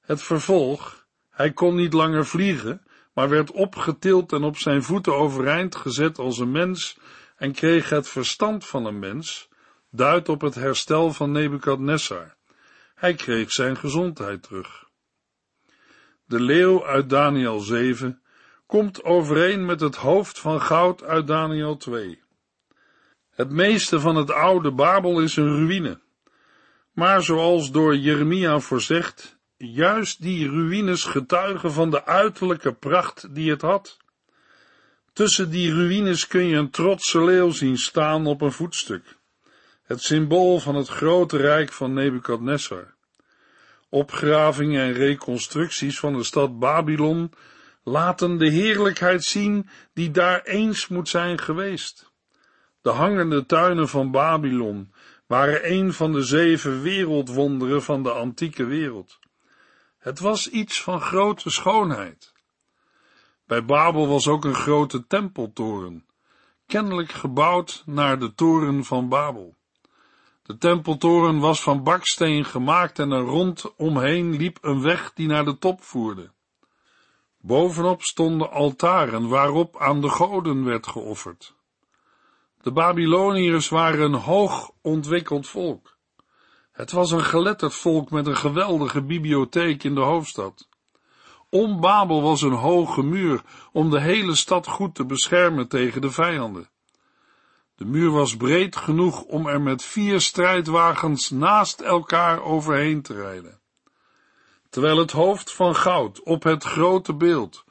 Het 0.00 0.22
vervolg, 0.22 1.06
hij 1.30 1.52
kon 1.52 1.74
niet 1.74 1.92
langer 1.92 2.26
vliegen, 2.26 2.82
maar 3.14 3.28
werd 3.28 3.50
opgetild 3.50 4.32
en 4.32 4.42
op 4.42 4.56
zijn 4.56 4.82
voeten 4.82 5.14
overeind 5.16 5.76
gezet 5.76 6.18
als 6.18 6.38
een 6.38 6.50
mens 6.50 6.98
en 7.36 7.52
kreeg 7.52 7.88
het 7.88 8.08
verstand 8.08 8.66
van 8.66 8.84
een 8.84 8.98
mens, 8.98 9.48
duidt 9.90 10.28
op 10.28 10.40
het 10.40 10.54
herstel 10.54 11.12
van 11.12 11.32
Nebukadnessar. 11.32 12.36
Hij 12.94 13.14
kreeg 13.14 13.52
zijn 13.52 13.76
gezondheid 13.76 14.42
terug. 14.42 14.84
De 16.24 16.40
leeuw 16.40 16.86
uit 16.86 17.10
Daniel 17.10 17.60
7 17.60 18.22
komt 18.66 19.04
overeen 19.04 19.64
met 19.64 19.80
het 19.80 19.96
hoofd 19.96 20.38
van 20.38 20.60
goud 20.60 21.02
uit 21.02 21.26
Daniel 21.26 21.76
2. 21.76 22.22
Het 23.30 23.50
meeste 23.50 24.00
van 24.00 24.16
het 24.16 24.30
oude 24.30 24.72
Babel 24.72 25.20
is 25.20 25.36
een 25.36 25.56
ruïne. 25.56 26.00
Maar 26.92 27.22
zoals 27.22 27.70
door 27.70 27.96
Jeremia 27.96 28.60
voorzegd, 28.60 29.38
juist 29.56 30.22
die 30.22 30.48
ruïnes 30.48 31.04
getuigen 31.04 31.72
van 31.72 31.90
de 31.90 32.04
uiterlijke 32.04 32.72
pracht 32.72 33.34
die 33.34 33.50
het 33.50 33.62
had. 33.62 33.96
Tussen 35.16 35.50
die 35.50 35.72
ruïnes 35.72 36.26
kun 36.26 36.46
je 36.46 36.56
een 36.56 36.70
trotse 36.70 37.24
leeuw 37.24 37.50
zien 37.50 37.76
staan 37.76 38.26
op 38.26 38.40
een 38.40 38.52
voetstuk. 38.52 39.16
Het 39.82 40.02
symbool 40.02 40.58
van 40.58 40.74
het 40.74 40.88
grote 40.88 41.36
rijk 41.36 41.72
van 41.72 41.92
Nebukadnessar. 41.92 42.94
Opgravingen 43.88 44.82
en 44.82 44.92
reconstructies 44.92 45.98
van 45.98 46.12
de 46.12 46.24
stad 46.24 46.58
Babylon 46.58 47.32
laten 47.82 48.38
de 48.38 48.50
heerlijkheid 48.50 49.24
zien 49.24 49.68
die 49.92 50.10
daar 50.10 50.42
eens 50.42 50.88
moet 50.88 51.08
zijn 51.08 51.38
geweest. 51.38 52.12
De 52.82 52.90
hangende 52.90 53.46
tuinen 53.46 53.88
van 53.88 54.10
Babylon 54.10 54.92
waren 55.26 55.72
een 55.72 55.92
van 55.92 56.12
de 56.12 56.22
zeven 56.22 56.82
wereldwonderen 56.82 57.82
van 57.82 58.02
de 58.02 58.10
antieke 58.10 58.64
wereld. 58.64 59.18
Het 59.98 60.18
was 60.18 60.48
iets 60.48 60.82
van 60.82 61.00
grote 61.00 61.50
schoonheid. 61.50 62.34
Bij 63.46 63.64
Babel 63.64 64.08
was 64.08 64.28
ook 64.28 64.44
een 64.44 64.54
grote 64.54 65.06
tempeltoren, 65.06 66.06
kennelijk 66.66 67.12
gebouwd 67.12 67.82
naar 67.86 68.18
de 68.18 68.34
toren 68.34 68.84
van 68.84 69.08
Babel. 69.08 69.54
De 70.42 70.58
tempeltoren 70.58 71.38
was 71.38 71.62
van 71.62 71.82
baksteen 71.82 72.44
gemaakt 72.44 72.98
en 72.98 73.10
er 73.10 73.22
rondomheen 73.22 74.36
liep 74.36 74.58
een 74.60 74.82
weg 74.82 75.12
die 75.12 75.26
naar 75.26 75.44
de 75.44 75.58
top 75.58 75.82
voerde. 75.82 76.30
Bovenop 77.40 78.02
stonden 78.02 78.50
altaren 78.50 79.28
waarop 79.28 79.76
aan 79.76 80.00
de 80.00 80.08
goden 80.08 80.64
werd 80.64 80.86
geofferd. 80.86 81.54
De 82.62 82.72
Babyloniërs 82.72 83.68
waren 83.68 84.00
een 84.00 84.20
hoog 84.20 84.70
ontwikkeld 84.82 85.48
volk. 85.48 85.96
Het 86.72 86.92
was 86.92 87.10
een 87.10 87.24
geletterd 87.24 87.74
volk 87.74 88.10
met 88.10 88.26
een 88.26 88.36
geweldige 88.36 89.02
bibliotheek 89.02 89.84
in 89.84 89.94
de 89.94 90.00
hoofdstad. 90.00 90.68
Om 91.56 91.80
Babel 91.80 92.22
was 92.22 92.42
een 92.42 92.52
hoge 92.52 93.02
muur 93.02 93.42
om 93.72 93.90
de 93.90 94.00
hele 94.00 94.34
stad 94.34 94.66
goed 94.66 94.94
te 94.94 95.04
beschermen 95.04 95.68
tegen 95.68 96.00
de 96.00 96.10
vijanden. 96.10 96.70
De 97.74 97.84
muur 97.84 98.10
was 98.10 98.36
breed 98.36 98.76
genoeg 98.76 99.22
om 99.22 99.46
er 99.46 99.60
met 99.60 99.82
vier 99.82 100.20
strijdwagens 100.20 101.30
naast 101.30 101.80
elkaar 101.80 102.42
overheen 102.42 103.02
te 103.02 103.14
rijden. 103.14 103.60
Terwijl 104.70 104.98
het 104.98 105.10
hoofd 105.10 105.52
van 105.52 105.76
goud 105.76 106.22
op 106.22 106.42
het 106.42 106.64
grote 106.64 107.14
beeld 107.14 107.64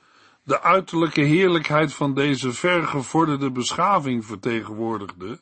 de 0.44 0.62
uiterlijke 0.62 1.22
heerlijkheid 1.22 1.94
van 1.94 2.14
deze 2.14 2.54
vergevorderde 2.54 3.52
beschaving 3.52 4.26
vertegenwoordigde, 4.26 5.40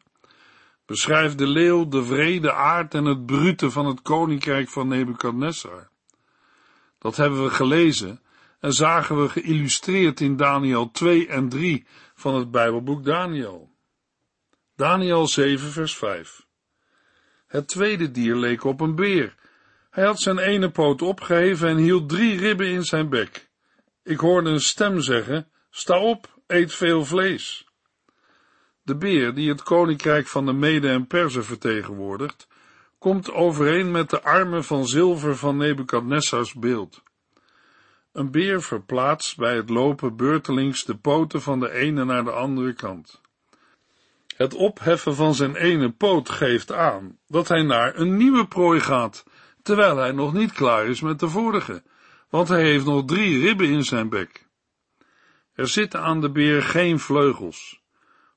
beschrijft 0.86 1.38
de 1.38 1.48
leeuw 1.48 1.88
de 1.88 2.04
vrede 2.04 2.54
aard 2.54 2.94
en 2.94 3.06
het 3.06 3.26
brute 3.26 3.72
van 3.72 3.86
het 3.86 4.02
koninkrijk 4.02 4.70
van 4.70 4.88
Nebukadnessar. 4.88 5.90
Dat 6.98 7.16
hebben 7.16 7.44
we 7.44 7.50
gelezen 7.50 8.22
en 8.64 8.74
zagen 8.74 9.22
we 9.22 9.30
geïllustreerd 9.30 10.20
in 10.20 10.38
Daniel 10.38 10.92
2 10.92 11.28
en 11.28 11.50
3 11.50 11.86
van 12.16 12.36
het 12.36 12.52
Bijbelboek 12.52 13.06
Daniel. 13.06 13.72
Daniel 14.76 15.28
7 15.28 15.72
vers 15.72 15.98
5 15.98 16.46
Het 17.48 17.68
tweede 17.68 18.12
dier 18.12 18.36
leek 18.36 18.64
op 18.64 18.82
een 18.82 18.96
beer. 18.96 19.36
Hij 19.90 20.06
had 20.06 20.20
zijn 20.20 20.38
ene 20.38 20.70
poot 20.70 21.02
opgeheven 21.02 21.70
en 21.70 21.78
hield 21.78 22.10
drie 22.10 22.38
ribben 22.40 22.68
in 22.68 22.84
zijn 22.84 23.10
bek. 23.10 23.50
Ik 24.04 24.20
hoorde 24.20 24.50
een 24.50 24.60
stem 24.60 25.02
zeggen, 25.02 25.52
sta 25.70 26.00
op, 26.00 26.40
eet 26.48 26.74
veel 26.74 27.06
vlees. 27.06 27.68
De 28.82 28.96
beer, 28.96 29.34
die 29.34 29.50
het 29.50 29.64
koninkrijk 29.64 30.28
van 30.28 30.46
de 30.46 30.54
Mede 30.54 30.90
en 30.90 31.08
Perzen 31.08 31.46
vertegenwoordigt, 31.46 32.48
komt 33.00 33.32
overeen 33.32 33.92
met 33.92 34.10
de 34.10 34.22
armen 34.22 34.64
van 34.64 34.88
zilver 34.88 35.38
van 35.38 35.58
Nebukadnessars 35.58 36.54
beeld. 36.54 37.04
Een 38.14 38.32
beer 38.32 38.62
verplaatst 38.62 39.38
bij 39.38 39.56
het 39.56 39.70
lopen 39.70 40.16
beurtelings 40.16 40.86
de 40.86 40.96
poten 40.96 41.42
van 41.42 41.60
de 41.60 41.72
ene 41.72 42.06
naar 42.06 42.24
de 42.24 42.32
andere 42.32 42.74
kant. 42.74 43.22
Het 44.36 44.54
opheffen 44.54 45.16
van 45.16 45.36
zijn 45.36 45.56
ene 45.56 45.92
poot 45.92 46.30
geeft 46.30 46.72
aan 46.72 47.18
dat 47.28 47.48
hij 47.48 47.62
naar 47.62 47.96
een 47.96 48.18
nieuwe 48.18 48.48
prooi 48.48 48.80
gaat, 48.80 49.24
terwijl 49.64 49.98
hij 49.98 50.12
nog 50.12 50.34
niet 50.34 50.52
klaar 50.52 50.86
is 50.86 51.02
met 51.02 51.20
de 51.20 51.30
vorige, 51.30 51.84
want 52.30 52.48
hij 52.48 52.64
heeft 52.64 52.86
nog 52.86 53.06
drie 53.06 53.40
ribben 53.40 53.70
in 53.70 53.84
zijn 53.84 54.10
bek. 54.10 54.48
Er 55.54 55.68
zitten 55.68 56.02
aan 56.02 56.22
de 56.22 56.32
beer 56.32 56.64
geen 56.64 57.00
vleugels, 57.00 57.82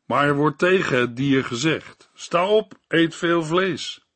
maar 0.07 0.27
er 0.27 0.35
wordt 0.35 0.59
tegen 0.59 0.99
het 0.99 1.17
dier 1.17 1.45
gezegd, 1.45 2.11
sta 2.15 2.47
op, 2.47 2.73
eet 2.89 3.15
veel 3.15 3.45
vlees. 3.45 4.07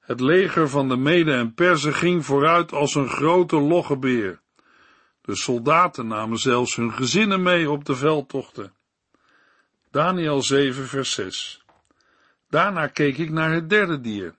Het 0.00 0.20
leger 0.20 0.68
van 0.68 0.88
de 0.88 0.96
Mede 0.96 1.32
en 1.32 1.54
Perzen 1.54 1.94
ging 1.94 2.24
vooruit 2.24 2.72
als 2.72 2.94
een 2.94 3.08
grote 3.08 3.56
logge 3.56 3.98
beer. 3.98 4.42
De 5.24 5.36
soldaten 5.36 6.06
namen 6.06 6.38
zelfs 6.38 6.76
hun 6.76 6.92
gezinnen 6.92 7.42
mee 7.42 7.70
op 7.70 7.84
de 7.84 7.96
veldtochten. 7.96 8.72
Daniel 9.90 10.42
7 10.42 10.86
vers 10.86 11.12
6 11.12 11.64
Daarna 12.48 12.86
keek 12.86 13.18
ik 13.18 13.30
naar 13.30 13.52
het 13.52 13.70
derde 13.70 14.00
dier. 14.00 14.34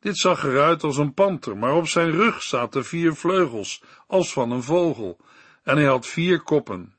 Dit 0.00 0.16
zag 0.16 0.44
eruit 0.44 0.82
als 0.82 0.96
een 0.96 1.14
panter, 1.14 1.56
maar 1.56 1.74
op 1.74 1.86
zijn 1.86 2.10
rug 2.10 2.42
zaten 2.42 2.84
vier 2.84 3.14
vleugels, 3.14 3.82
als 4.06 4.32
van 4.32 4.50
een 4.50 4.62
vogel, 4.62 5.18
en 5.62 5.76
hij 5.76 5.86
had 5.86 6.06
vier 6.06 6.40
koppen. 6.40 6.94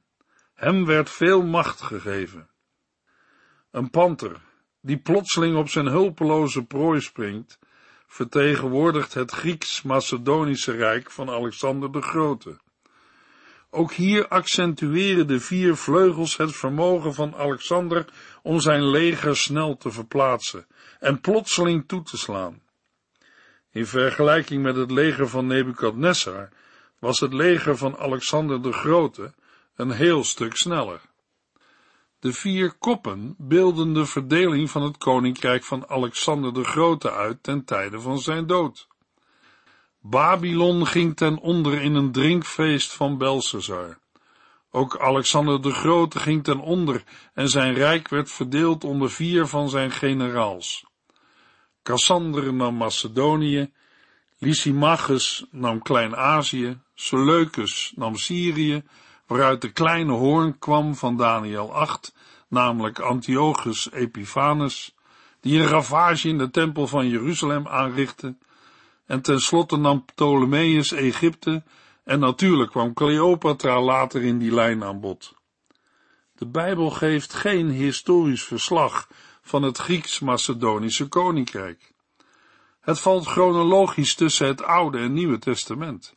Hem 0.54 0.86
werd 0.86 1.10
veel 1.10 1.42
macht 1.42 1.82
gegeven. 1.82 2.50
Een 3.72 3.90
panter, 3.90 4.42
die 4.82 4.98
plotseling 4.98 5.58
op 5.58 5.70
zijn 5.70 5.88
hulpeloze 5.88 6.66
prooi 6.66 7.02
springt, 7.02 7.60
vertegenwoordigt 8.08 9.14
het 9.14 9.32
Grieks-Macedonische 9.32 10.72
Rijk 10.72 11.12
van 11.12 11.30
Alexander 11.30 11.92
de 11.92 12.02
Grote. 12.02 12.60
Ook 13.72 13.94
hier 13.94 14.28
accentueren 14.28 15.28
de 15.28 15.40
vier 15.40 15.76
vleugels 15.76 16.38
het 16.38 16.56
vermogen 16.56 17.14
van 17.14 17.36
Alexander 17.36 18.06
om 18.44 18.60
zijn 18.60 18.90
leger 18.90 19.38
snel 19.38 19.78
te 19.78 19.92
verplaatsen 19.92 20.68
en 21.00 21.22
plotseling 21.22 21.88
toe 21.88 22.04
te 22.04 22.18
slaan. 22.18 22.62
In 23.72 23.86
vergelijking 23.86 24.64
met 24.64 24.76
het 24.76 24.92
leger 24.92 25.28
van 25.30 25.48
Nebukadnessar 25.48 26.50
was 27.00 27.20
het 27.20 27.34
leger 27.34 27.78
van 27.78 27.98
Alexander 27.98 28.62
de 28.62 28.72
Grote 28.72 29.34
een 29.76 29.92
heel 29.92 30.24
stuk 30.24 30.56
sneller. 30.56 31.02
De 32.20 32.34
vier 32.34 32.74
koppen 32.74 33.36
beelden 33.38 33.94
de 33.94 34.06
verdeling 34.06 34.70
van 34.72 34.82
het 34.82 34.98
koninkrijk 34.98 35.64
van 35.64 35.90
Alexander 35.90 36.54
de 36.54 36.64
Grote 36.64 37.12
uit 37.12 37.44
ten 37.44 37.66
tijde 37.66 38.00
van 38.00 38.20
zijn 38.20 38.48
dood. 38.48 38.88
Babylon 40.02 40.88
ging 40.88 41.16
ten 41.16 41.40
onder 41.40 41.82
in 41.82 41.96
een 41.96 42.12
drinkfeest 42.12 42.94
van 42.94 43.18
Belshazzar. 43.18 43.98
Ook 44.72 45.00
Alexander 45.00 45.62
de 45.62 45.72
Grote 45.72 46.20
ging 46.20 46.44
ten 46.44 46.60
onder 46.60 47.04
en 47.34 47.50
zijn 47.50 47.74
rijk 47.74 48.08
werd 48.08 48.32
verdeeld 48.32 48.84
onder 48.84 49.12
vier 49.12 49.48
van 49.48 49.70
zijn 49.70 49.92
generaals. 49.92 50.86
Cassander 51.84 52.54
nam 52.54 52.76
Macedonië, 52.76 53.72
Lysimachus 54.38 55.46
nam 55.52 55.82
Klein-Azië, 55.82 56.80
Seleucus 56.96 57.94
nam 57.96 58.16
Syrië, 58.16 58.84
waaruit 59.28 59.62
de 59.62 59.72
kleine 59.72 60.12
hoorn 60.12 60.60
kwam 60.60 60.96
van 60.96 61.18
Daniel 61.18 61.74
8, 61.74 62.16
namelijk 62.48 63.00
Antiochus 63.00 63.92
Epiphanes, 63.92 64.96
die 65.42 65.60
een 65.60 65.68
ravage 65.68 66.28
in 66.28 66.38
de 66.38 66.50
tempel 66.50 66.88
van 66.88 67.10
Jeruzalem 67.10 67.68
aanrichtte, 67.68 68.36
en 69.10 69.22
tenslotte 69.22 69.78
nam 69.78 70.06
Ptolemeus 70.06 70.92
Egypte, 70.92 71.64
en 72.04 72.20
natuurlijk 72.20 72.72
kwam 72.72 72.94
Cleopatra 72.94 73.82
later 73.82 74.22
in 74.24 74.38
die 74.38 74.54
lijn 74.54 74.84
aan 74.84 75.00
bod. 75.00 75.34
De 76.36 76.48
Bijbel 76.48 76.90
geeft 76.90 77.34
geen 77.34 77.70
historisch 77.70 78.44
verslag 78.44 79.08
van 79.42 79.64
het 79.64 79.78
Grieks-Macedonische 79.78 81.08
koninkrijk. 81.08 81.94
Het 82.80 83.00
valt 83.00 83.26
chronologisch 83.26 84.16
tussen 84.16 84.48
het 84.48 84.64
Oude 84.64 84.98
en 84.98 85.14
Nieuwe 85.14 85.40
Testament. 85.40 86.16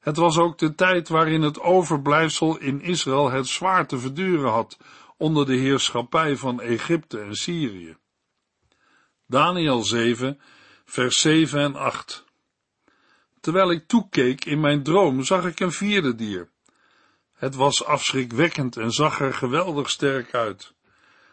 Het 0.00 0.16
was 0.16 0.38
ook 0.38 0.58
de 0.58 0.74
tijd 0.74 1.08
waarin 1.08 1.42
het 1.42 1.60
overblijfsel 1.60 2.58
in 2.58 2.80
Israël 2.80 3.30
het 3.30 3.46
zwaar 3.46 3.86
te 3.86 3.98
verduren 3.98 4.50
had 4.50 4.78
onder 5.16 5.46
de 5.46 5.56
heerschappij 5.56 6.36
van 6.36 6.60
Egypte 6.60 7.20
en 7.20 7.34
Syrië. 7.34 7.96
Daniel 9.26 9.82
7, 9.82 10.40
vers 10.90 11.20
7 11.20 11.60
en 11.60 11.74
8. 11.74 12.24
Terwijl 13.40 13.70
ik 13.70 13.86
toekeek 13.86 14.44
in 14.44 14.60
mijn 14.60 14.82
droom, 14.82 15.24
zag 15.24 15.46
ik 15.46 15.60
een 15.60 15.72
vierde 15.72 16.14
dier. 16.14 16.48
Het 17.32 17.54
was 17.54 17.84
afschrikwekkend 17.84 18.76
en 18.76 18.90
zag 18.90 19.20
er 19.20 19.34
geweldig 19.34 19.90
sterk 19.90 20.34
uit. 20.34 20.74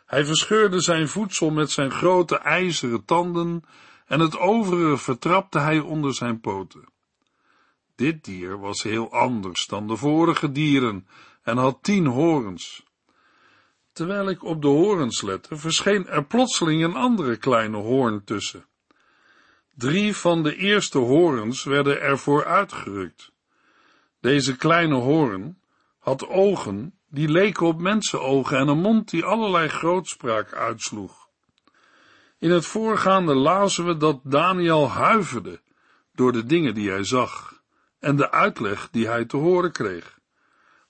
Hij 0.05 0.25
verscheurde 0.25 0.81
zijn 0.81 1.07
voedsel 1.07 1.49
met 1.49 1.71
zijn 1.71 1.91
grote 1.91 2.37
ijzeren 2.37 3.05
tanden 3.05 3.63
en 4.05 4.19
het 4.19 4.37
overige 4.37 4.97
vertrapte 4.97 5.59
hij 5.59 5.79
onder 5.79 6.13
zijn 6.13 6.39
poten. 6.39 6.89
Dit 7.95 8.23
dier 8.23 8.59
was 8.59 8.83
heel 8.83 9.11
anders 9.11 9.65
dan 9.65 9.87
de 9.87 9.95
vorige 9.95 10.51
dieren 10.51 11.07
en 11.43 11.57
had 11.57 11.83
tien 11.83 12.05
horens. 12.05 12.85
Terwijl 13.91 14.29
ik 14.29 14.43
op 14.43 14.61
de 14.61 14.67
horens 14.67 15.21
lette, 15.21 15.57
verscheen 15.57 16.07
er 16.07 16.25
plotseling 16.25 16.83
een 16.83 16.95
andere 16.95 17.37
kleine 17.37 17.77
hoorn 17.77 18.23
tussen. 18.23 18.65
Drie 19.77 20.15
van 20.15 20.43
de 20.43 20.55
eerste 20.55 20.97
horens 20.97 21.63
werden 21.63 22.01
ervoor 22.01 22.45
uitgerukt. 22.45 23.31
Deze 24.19 24.55
kleine 24.55 24.95
hoorn 24.95 25.61
had 25.99 26.27
ogen 26.27 26.99
die 27.09 27.29
leken 27.29 27.65
op 27.65 27.79
mensenogen 27.79 28.57
en 28.57 28.67
een 28.67 28.79
mond 28.79 29.09
die 29.09 29.23
allerlei 29.23 29.67
grootspraak 29.67 30.53
uitsloeg. 30.53 31.29
In 32.39 32.51
het 32.51 32.65
voorgaande 32.65 33.35
lazen 33.35 33.85
we 33.85 33.97
dat 33.97 34.19
Daniel 34.23 34.89
huiverde 34.89 35.61
door 36.13 36.31
de 36.31 36.45
dingen 36.45 36.73
die 36.73 36.89
hij 36.89 37.03
zag 37.03 37.61
en 37.99 38.15
de 38.15 38.31
uitleg 38.31 38.89
die 38.91 39.07
hij 39.07 39.25
te 39.25 39.37
horen 39.37 39.71
kreeg. 39.71 40.19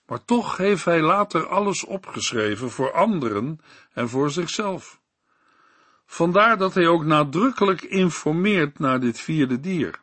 Maar 0.05 0.25
toch 0.25 0.57
heeft 0.57 0.85
hij 0.85 1.01
later 1.01 1.47
alles 1.47 1.83
opgeschreven 1.85 2.69
voor 2.69 2.91
anderen 2.91 3.59
en 3.93 4.09
voor 4.09 4.31
zichzelf. 4.31 4.99
Vandaar 6.07 6.57
dat 6.57 6.73
hij 6.73 6.87
ook 6.87 7.03
nadrukkelijk 7.03 7.81
informeert 7.81 8.79
naar 8.79 8.99
dit 8.99 9.19
vierde 9.19 9.59
dier. 9.59 9.99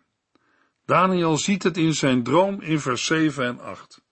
Daniel 0.87 1.37
ziet 1.37 1.62
het 1.62 1.76
in 1.76 1.94
zijn 1.94 2.23
droom 2.23 2.61
in 2.61 2.80
vers 2.80 3.04
7 3.04 3.44
en 3.44 3.61
8. 3.61 4.02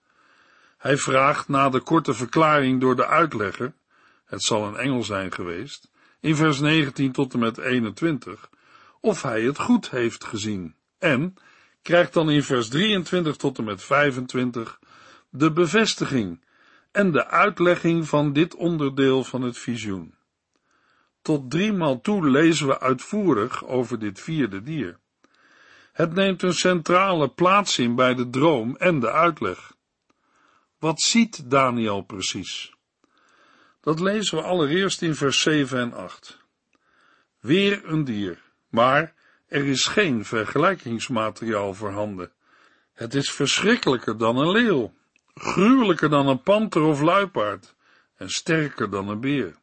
Hij 0.77 0.97
vraagt 0.97 1.47
na 1.47 1.69
de 1.69 1.79
korte 1.79 2.13
verklaring 2.13 2.81
door 2.81 2.95
de 2.95 3.07
uitlegger, 3.07 3.73
het 4.25 4.43
zal 4.43 4.67
een 4.67 4.77
engel 4.77 5.03
zijn 5.03 5.31
geweest, 5.31 5.91
in 6.19 6.35
vers 6.35 6.59
19 6.59 7.11
tot 7.11 7.33
en 7.33 7.39
met 7.39 7.57
21, 7.57 8.49
of 9.01 9.21
hij 9.21 9.41
het 9.41 9.59
goed 9.59 9.89
heeft 9.89 10.23
gezien 10.23 10.75
en 10.99 11.35
krijgt 11.81 12.13
dan 12.13 12.29
in 12.29 12.43
vers 12.43 12.67
23 12.67 13.35
tot 13.35 13.57
en 13.57 13.63
met 13.63 13.83
25 13.83 14.79
de 15.29 15.51
bevestiging 15.51 16.45
en 16.91 17.11
de 17.11 17.27
uitlegging 17.27 18.07
van 18.07 18.33
dit 18.33 18.55
onderdeel 18.55 19.23
van 19.23 19.41
het 19.41 19.57
visioen. 19.57 20.13
Tot 21.23 21.51
driemaal 21.51 22.01
toe 22.01 22.29
lezen 22.29 22.67
we 22.67 22.79
uitvoerig 22.79 23.65
over 23.65 23.99
dit 23.99 24.19
vierde 24.19 24.61
dier. 24.61 24.99
Het 25.91 26.13
neemt 26.13 26.41
een 26.41 26.53
centrale 26.53 27.29
plaats 27.29 27.79
in 27.79 27.95
bij 27.95 28.13
de 28.13 28.29
droom 28.29 28.75
en 28.75 28.99
de 28.99 29.11
uitleg. 29.11 29.73
Wat 30.79 31.01
ziet 31.01 31.49
Daniel 31.49 32.01
precies? 32.01 32.73
Dat 33.81 33.99
lezen 33.99 34.37
we 34.37 34.43
allereerst 34.43 35.01
in 35.01 35.15
vers 35.15 35.41
7 35.41 35.79
en 35.79 35.93
8. 35.93 36.37
Weer 37.39 37.81
een 37.85 38.03
dier, 38.03 38.41
maar 38.69 39.13
er 39.47 39.65
is 39.65 39.87
geen 39.87 40.25
vergelijkingsmateriaal 40.25 41.73
voorhanden. 41.73 42.31
Het 42.93 43.13
is 43.13 43.31
verschrikkelijker 43.31 44.17
dan 44.17 44.37
een 44.37 44.51
leeuw, 44.51 44.93
gruwelijker 45.33 46.09
dan 46.09 46.27
een 46.27 46.43
panter 46.43 46.81
of 46.81 47.01
luipaard 47.01 47.75
en 48.15 48.29
sterker 48.29 48.89
dan 48.89 49.07
een 49.07 49.19
beer. 49.19 49.61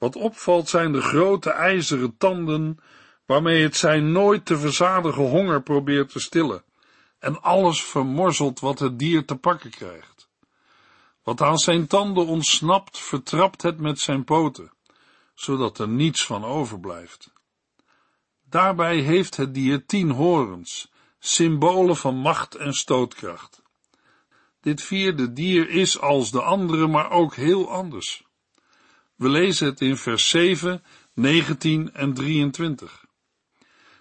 Wat 0.00 0.16
opvalt 0.16 0.68
zijn 0.68 0.92
de 0.92 1.00
grote 1.00 1.50
ijzeren 1.50 2.16
tanden 2.16 2.78
waarmee 3.26 3.62
het 3.62 3.76
zijn 3.76 4.12
nooit 4.12 4.44
te 4.44 4.58
verzadigen 4.58 5.28
honger 5.28 5.62
probeert 5.62 6.10
te 6.12 6.20
stillen 6.20 6.64
en 7.18 7.42
alles 7.42 7.84
vermorzelt 7.84 8.60
wat 8.60 8.78
het 8.78 8.98
dier 8.98 9.24
te 9.24 9.36
pakken 9.36 9.70
krijgt. 9.70 10.28
Wat 11.22 11.40
aan 11.40 11.58
zijn 11.58 11.86
tanden 11.86 12.26
ontsnapt, 12.26 12.98
vertrapt 12.98 13.62
het 13.62 13.80
met 13.80 14.00
zijn 14.00 14.24
poten, 14.24 14.72
zodat 15.34 15.78
er 15.78 15.88
niets 15.88 16.26
van 16.26 16.44
overblijft. 16.44 17.32
Daarbij 18.44 18.98
heeft 18.98 19.36
het 19.36 19.54
dier 19.54 19.86
tien 19.86 20.10
horens, 20.10 20.90
symbolen 21.18 21.96
van 21.96 22.16
macht 22.16 22.54
en 22.54 22.72
stootkracht. 22.72 23.62
Dit 24.60 24.82
vierde 24.82 25.32
dier 25.32 25.68
is 25.68 26.00
als 26.00 26.30
de 26.30 26.42
andere, 26.42 26.86
maar 26.86 27.10
ook 27.10 27.34
heel 27.34 27.70
anders. 27.70 28.28
We 29.20 29.28
lezen 29.28 29.66
het 29.66 29.80
in 29.80 29.96
vers 29.96 30.28
7, 30.28 30.82
19 31.14 31.92
en 31.92 32.14
23. 32.14 33.04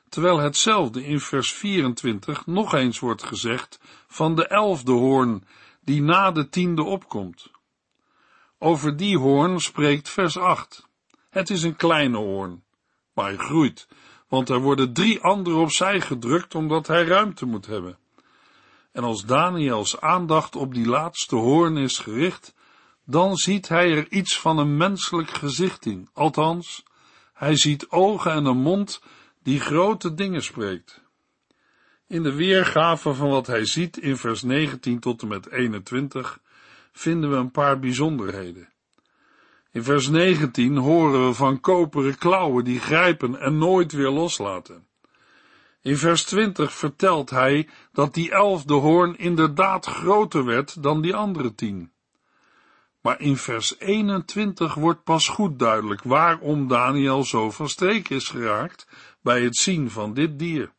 Terwijl 0.09 0.37
hetzelfde 0.37 1.05
in 1.05 1.19
vers 1.19 1.53
24 1.53 2.45
nog 2.45 2.73
eens 2.73 2.99
wordt 2.99 3.23
gezegd 3.23 3.79
van 4.07 4.35
de 4.35 4.47
elfde 4.47 4.91
hoorn 4.91 5.43
die 5.81 6.01
na 6.01 6.31
de 6.31 6.49
tiende 6.49 6.83
opkomt. 6.83 7.51
Over 8.57 8.97
die 8.97 9.17
hoorn 9.17 9.59
spreekt 9.59 10.09
vers 10.09 10.37
8. 10.37 10.87
Het 11.29 11.49
is 11.49 11.63
een 11.63 11.75
kleine 11.75 12.17
hoorn, 12.17 12.63
maar 13.13 13.25
hij 13.25 13.37
groeit, 13.37 13.87
want 14.27 14.49
er 14.49 14.59
worden 14.59 14.93
drie 14.93 15.19
andere 15.19 15.55
opzij 15.55 16.01
gedrukt 16.01 16.55
omdat 16.55 16.87
hij 16.87 17.03
ruimte 17.03 17.45
moet 17.45 17.65
hebben. 17.65 17.97
En 18.91 19.03
als 19.03 19.25
Daniels 19.25 20.01
aandacht 20.01 20.55
op 20.55 20.73
die 20.73 20.87
laatste 20.87 21.35
hoorn 21.35 21.77
is 21.77 21.97
gericht, 21.97 22.53
dan 23.09 23.35
ziet 23.35 23.67
hij 23.67 23.91
er 23.91 24.11
iets 24.11 24.39
van 24.39 24.57
een 24.57 24.77
menselijk 24.77 25.29
gezicht 25.29 25.85
in, 25.85 26.09
althans, 26.13 26.83
hij 27.33 27.55
ziet 27.55 27.89
ogen 27.89 28.31
en 28.31 28.45
een 28.45 28.57
mond 28.57 29.01
die 29.43 29.59
grote 29.59 30.13
dingen 30.13 30.43
spreekt. 30.43 31.01
In 32.07 32.23
de 32.23 32.33
weergave 32.33 33.13
van 33.13 33.29
wat 33.29 33.47
hij 33.47 33.65
ziet 33.65 33.97
in 33.97 34.17
vers 34.17 34.41
19 34.41 34.99
tot 34.99 35.21
en 35.21 35.27
met 35.27 35.51
21 35.51 36.39
vinden 36.91 37.29
we 37.29 37.35
een 37.35 37.51
paar 37.51 37.79
bijzonderheden. 37.79 38.69
In 39.71 39.83
vers 39.83 40.07
19 40.07 40.77
horen 40.77 41.27
we 41.27 41.33
van 41.33 41.59
koperen 41.59 42.17
klauwen 42.17 42.63
die 42.63 42.79
grijpen 42.79 43.39
en 43.39 43.57
nooit 43.57 43.91
weer 43.91 44.09
loslaten. 44.09 44.87
In 45.81 45.97
vers 45.97 46.23
20 46.23 46.73
vertelt 46.73 47.29
hij 47.29 47.69
dat 47.91 48.13
die 48.13 48.31
elfde 48.31 48.73
hoorn 48.73 49.17
inderdaad 49.17 49.85
groter 49.85 50.45
werd 50.45 50.83
dan 50.83 51.01
die 51.01 51.15
andere 51.15 51.55
tien. 51.55 51.91
Maar 53.09 53.21
in 53.21 53.37
vers 53.37 53.79
21 53.79 54.73
wordt 54.73 55.03
pas 55.03 55.27
goed 55.27 55.59
duidelijk 55.59 56.03
waarom 56.03 56.67
Daniel 56.67 57.23
zo 57.23 57.51
van 57.51 57.69
streek 57.69 58.09
is 58.09 58.27
geraakt 58.27 58.87
bij 59.21 59.43
het 59.43 59.55
zien 59.55 59.91
van 59.91 60.13
dit 60.13 60.39
dier. 60.39 60.71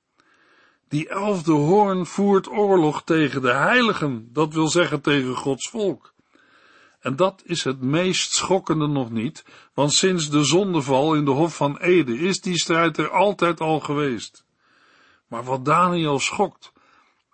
Die 0.88 1.09
elfde 1.09 1.53
hoorn 1.53 2.07
voert 2.07 2.49
oorlog 2.49 3.05
tegen 3.05 3.43
de 3.43 3.53
heiligen, 3.53 4.29
dat 4.33 4.55
wil 4.55 4.69
zeggen 4.69 5.01
tegen 5.01 5.37
Gods 5.37 5.69
volk. 5.69 6.14
En 7.01 7.16
dat 7.16 7.43
is 7.45 7.64
het 7.64 7.81
meest 7.81 8.33
schokkende 8.33 8.87
nog 8.87 9.11
niet, 9.11 9.45
want 9.75 9.93
sinds 9.93 10.31
de 10.31 10.45
zondeval 10.45 11.14
in 11.14 11.25
de 11.25 11.31
Hof 11.31 11.57
van 11.57 11.79
Ede 11.79 12.19
is 12.19 12.40
die 12.40 12.59
strijd 12.59 12.99
er 12.99 13.11
altijd 13.11 13.61
al 13.61 13.81
geweest. 13.81 14.45
Maar 15.27 15.45
wat 15.45 15.64
Daniel 15.64 16.19
schokt, 16.19 16.73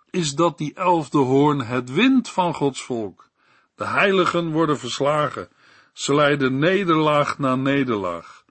is 0.09 0.35
dat 0.35 0.57
die 0.57 0.73
elfde 0.73 1.17
hoorn 1.17 1.61
het 1.61 1.91
wint 1.91 2.29
van 2.29 2.53
Gods 2.53 2.81
volk. 2.81 3.26
De 3.77 3.85
heiligen 3.85 4.51
worden 4.51 4.77
verslagen. 4.77 5.49
Ze 5.93 6.15
lijden 6.15 6.59
nederlaag 6.59 7.37
na 7.37 7.55
nederlaag. 7.55 8.43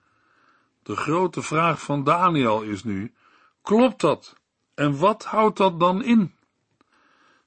De 0.83 0.97
grote 0.97 1.43
vraag 1.43 1.81
van 1.81 2.05
Daniel 2.05 2.63
is 2.63 2.85
nu, 2.85 3.13
klopt 3.63 4.01
dat? 4.01 4.37
En 4.75 4.99
wat 4.99 5.25
houdt 5.25 5.57
dat 5.57 5.81
dan 5.81 6.05
in? 6.05 6.35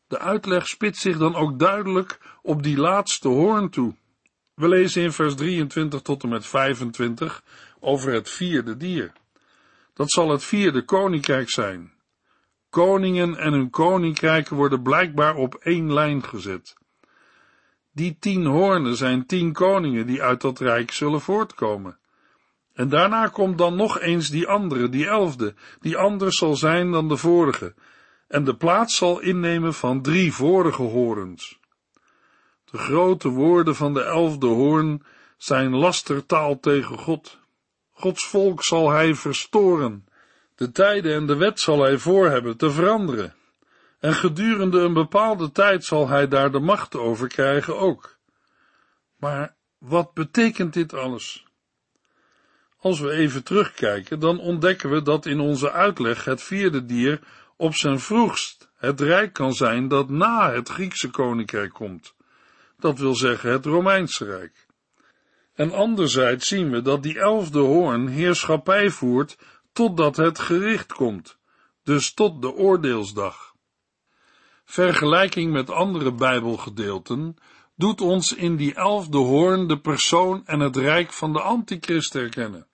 De 0.08 0.20
uitleg 0.20 0.68
spitst 0.68 1.02
zich 1.02 1.18
dan 1.18 1.36
ook 1.36 1.60
duidelijk 1.60 2.20
op 2.42 2.64
die 2.64 2.78
laatste 2.78 3.28
hoorn 3.28 3.70
toe. 3.70 3.96
We 4.54 4.68
lezen 4.68 5.04
in 5.04 5.12
vers 5.12 5.36
23 5.36 6.02
tot 6.02 6.24
en 6.24 6.30
met 6.30 6.46
25 6.46 7.44
over 7.80 8.14
het 8.14 8.30
vierde 8.30 8.78
dier. 8.78 9.12
Dat 9.94 10.12
zal 10.12 10.30
het 10.30 10.44
vierde 10.44 10.86
koninkrijk 10.86 11.50
zijn. 11.50 11.94
Koningen 12.70 13.36
en 13.36 13.54
hun 13.54 13.70
koninkrijken 13.70 14.56
worden 14.56 14.82
blijkbaar 14.82 15.36
op 15.36 15.56
één 15.56 15.94
lijn 15.94 16.24
gezet. 16.24 16.79
Die 18.00 18.18
tien 18.20 18.46
hoornen 18.46 18.96
zijn 18.96 19.26
tien 19.26 19.54
koningen 19.54 20.08
die 20.08 20.22
uit 20.22 20.42
dat 20.42 20.60
rijk 20.60 20.92
zullen 20.92 21.22
voortkomen. 21.22 21.98
En 22.74 22.90
daarna 22.90 23.28
komt 23.28 23.58
dan 23.58 23.76
nog 23.76 24.00
eens 24.00 24.30
die 24.30 24.48
andere, 24.48 24.90
die 24.90 25.08
elfde, 25.08 25.54
die 25.82 25.98
anders 25.98 26.38
zal 26.38 26.56
zijn 26.56 26.92
dan 26.92 27.08
de 27.08 27.18
vorige, 27.18 27.74
en 28.28 28.44
de 28.44 28.56
plaats 28.56 28.96
zal 28.96 29.20
innemen 29.20 29.74
van 29.74 30.02
drie 30.02 30.34
vorige 30.34 30.82
horens. 30.82 31.60
De 32.72 32.78
grote 32.78 33.30
woorden 33.30 33.76
van 33.76 33.94
de 33.94 34.04
elfde 34.04 34.48
hoorn 34.48 35.04
zijn 35.38 35.76
lastertaal 35.76 36.60
tegen 36.60 36.98
God. 36.98 37.40
Gods 37.92 38.26
volk 38.26 38.64
zal 38.64 38.90
hij 38.90 39.16
verstoren. 39.16 40.06
De 40.56 40.72
tijden 40.72 41.14
en 41.14 41.26
de 41.26 41.36
wet 41.36 41.60
zal 41.60 41.82
hij 41.82 41.98
voor 41.98 42.30
hebben 42.30 42.58
te 42.58 42.72
veranderen. 42.72 43.34
En 44.00 44.14
gedurende 44.14 44.80
een 44.80 44.94
bepaalde 44.94 45.52
tijd 45.52 45.86
zal 45.86 46.08
hij 46.08 46.28
daar 46.28 46.52
de 46.52 46.60
macht 46.60 46.96
over 46.96 47.28
krijgen 47.28 47.78
ook. 47.78 48.18
Maar 49.16 49.56
wat 49.78 50.14
betekent 50.14 50.74
dit 50.74 50.94
alles? 50.94 51.46
Als 52.78 53.00
we 53.00 53.12
even 53.12 53.44
terugkijken, 53.44 54.20
dan 54.20 54.40
ontdekken 54.40 54.90
we 54.90 55.02
dat 55.02 55.26
in 55.26 55.40
onze 55.40 55.72
uitleg 55.72 56.26
het 56.26 56.44
vierde 56.44 56.86
dier 56.86 57.20
op 57.58 57.76
zijn 57.76 58.00
vroegst 58.00 58.70
het 58.76 59.02
rijk 59.02 59.34
kan 59.34 59.54
zijn 59.54 59.88
dat 59.88 60.10
na 60.10 60.52
het 60.52 60.70
Griekse 60.70 61.10
koninkrijk 61.10 61.74
komt. 61.74 62.16
Dat 62.78 63.00
wil 63.00 63.16
zeggen 63.16 63.52
het 63.52 63.66
Romeinse 63.66 64.26
rijk. 64.26 64.68
En 65.54 65.72
anderzijds 65.72 66.48
zien 66.48 66.72
we 66.72 66.82
dat 66.82 67.04
die 67.04 67.20
elfde 67.20 67.60
hoorn 67.60 68.08
heerschappij 68.08 68.90
voert 68.90 69.38
totdat 69.72 70.16
het 70.16 70.40
gericht 70.40 70.94
komt, 70.94 71.38
dus 71.84 72.14
tot 72.14 72.42
de 72.42 72.54
oordeelsdag. 72.54 73.49
Vergelijking 74.72 75.52
met 75.52 75.70
andere 75.70 76.14
Bijbelgedeelten 76.14 77.38
doet 77.76 78.02
ons 78.02 78.34
in 78.34 78.56
die 78.56 78.74
elfde 78.74 79.18
hoorn 79.18 79.68
de 79.68 79.80
persoon 79.80 80.42
en 80.46 80.60
het 80.60 80.78
rijk 80.78 81.14
van 81.14 81.34
de 81.34 81.42
antichrist 81.42 82.14
herkennen. 82.14 82.68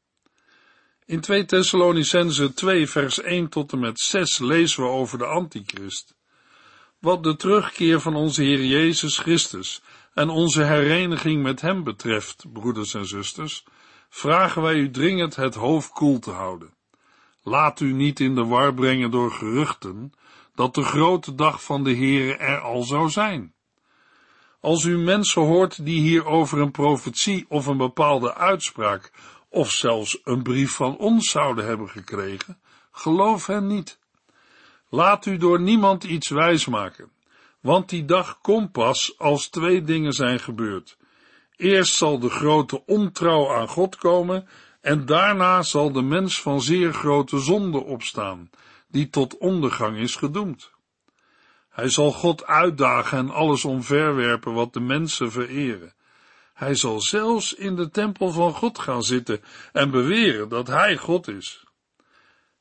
In 1.06 1.20
2 1.20 1.46
Thessalonicense 1.46 2.54
2 2.54 2.90
vers 2.90 3.22
1 3.22 3.50
tot 3.50 3.72
en 3.72 3.80
met 3.80 4.00
6 4.00 4.38
lezen 4.40 4.84
we 4.84 4.90
over 4.90 5.18
de 5.18 5.26
antichrist. 5.26 6.16
Wat 7.00 7.24
de 7.24 7.36
terugkeer 7.36 8.00
van 8.00 8.16
onze 8.16 8.42
Heer 8.42 8.66
Jezus 8.66 9.18
Christus 9.18 9.82
en 10.14 10.30
onze 10.30 10.64
hereniging 10.64 11.44
met 11.44 11.62
Hem 11.62 11.84
betreft, 11.84 12.46
broeders 12.54 12.94
en 12.94 13.06
zusters, 13.08 13.64
vragen 14.10 14.62
wij 14.62 14.76
u 14.76 14.92
dringend 14.92 15.36
het 15.36 15.56
hoofd 15.56 15.90
koel 15.90 16.20
te 16.20 16.32
houden. 16.32 16.74
Laat 17.44 17.80
u 17.80 17.94
niet 17.94 18.20
in 18.20 18.36
de 18.36 18.46
war 18.46 18.74
brengen 18.74 19.12
door 19.12 19.32
geruchten 19.32 20.14
dat 20.56 20.76
de 20.76 20.84
grote 20.84 21.36
dag 21.36 21.64
van 21.64 21.84
de 21.84 21.96
Heere 21.96 22.38
er 22.38 22.60
al 22.60 22.84
zou 22.84 23.10
zijn. 23.10 23.54
Als 24.60 24.84
u 24.84 24.98
mensen 24.98 25.42
hoort 25.42 25.86
die 25.86 26.02
hier 26.02 26.26
over 26.26 26.60
een 26.60 26.72
profetie 26.72 27.46
of 27.50 27.66
een 27.66 27.78
bepaalde 27.78 28.36
uitspraak 28.36 29.12
of 29.50 29.72
zelfs 29.72 30.20
een 30.24 30.44
brief 30.44 30.72
van 30.72 30.98
ons 30.98 31.30
zouden 31.30 31.66
hebben 31.66 31.90
gekregen, 31.90 32.60
geloof 32.92 33.48
hen 33.48 33.68
niet. 33.68 34.00
Laat 34.90 35.26
u 35.26 35.38
door 35.38 35.62
niemand 35.62 36.04
iets 36.04 36.30
wijsmaken, 36.30 37.12
want 37.60 37.90
die 37.90 38.06
dag 38.06 38.40
komt 38.42 38.72
pas 38.72 39.14
als 39.18 39.48
twee 39.48 39.84
dingen 39.84 40.14
zijn 40.14 40.40
gebeurd. 40.40 40.98
Eerst 41.58 41.96
zal 41.96 42.20
de 42.20 42.30
grote 42.30 42.86
ontrouw 42.86 43.54
aan 43.54 43.68
God 43.68 43.96
komen 43.96 44.48
en 44.82 45.06
daarna 45.06 45.62
zal 45.62 45.92
de 45.92 46.02
mens 46.02 46.42
van 46.42 46.62
zeer 46.62 46.94
grote 46.94 47.40
zonde 47.40 47.84
opstaan, 47.84 48.50
die 48.96 49.10
tot 49.10 49.38
ondergang 49.38 49.98
is 49.98 50.16
gedoemd. 50.16 50.72
Hij 51.70 51.90
zal 51.90 52.12
God 52.12 52.46
uitdagen 52.46 53.18
en 53.18 53.30
alles 53.30 53.66
omverwerpen 53.66 54.54
wat 54.54 54.74
de 54.74 54.80
mensen 54.80 55.32
vereren. 55.32 55.94
Hij 56.54 56.76
zal 56.76 57.02
zelfs 57.02 57.54
in 57.54 57.76
de 57.76 57.90
tempel 57.90 58.32
van 58.32 58.54
God 58.54 58.80
gaan 58.80 59.04
zitten 59.04 59.42
en 59.72 59.92
beweren 59.92 60.50
dat 60.50 60.68
hij 60.68 60.98
God 60.98 61.28
is. 61.28 61.64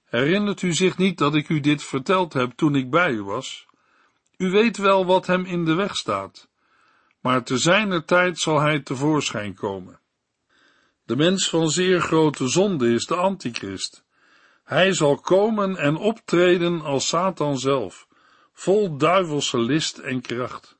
Herinnert 0.05 0.63
u 0.63 0.73
zich 0.73 0.97
niet 0.97 1.19
dat 1.19 1.35
ik 1.35 1.49
u 1.49 1.61
dit 1.61 1.83
verteld 1.83 2.33
heb 2.33 2.53
toen 2.53 2.75
ik 2.75 2.91
bij 2.91 3.11
u 3.11 3.23
was? 3.23 3.67
U 4.37 4.51
weet 4.51 4.77
wel 4.77 5.07
wat 5.07 5.27
hem 5.27 5.45
in 5.45 5.65
de 5.65 5.75
weg 5.75 5.97
staat, 5.97 6.49
maar 7.21 7.45
te 7.45 7.59
zijner 7.59 8.05
tijd 8.05 8.39
zal 8.39 8.61
hij 8.61 8.81
tevoorschijn 8.81 9.55
komen. 9.55 10.01
De 11.05 11.17
mens 11.17 11.49
van 11.49 11.71
zeer 11.71 12.01
grote 12.01 12.49
zonde 12.49 12.93
is 12.93 13.07
de 13.07 13.17
antichrist. 13.17 14.04
Hij 14.65 14.93
zal 14.93 15.17
komen 15.17 15.77
en 15.77 15.97
optreden 15.97 16.81
als 16.81 17.09
Satan 17.09 17.59
zelf, 17.59 18.07
vol 18.53 18.97
duivelse 18.97 19.59
list 19.59 19.99
en 19.99 20.21
kracht. 20.21 20.79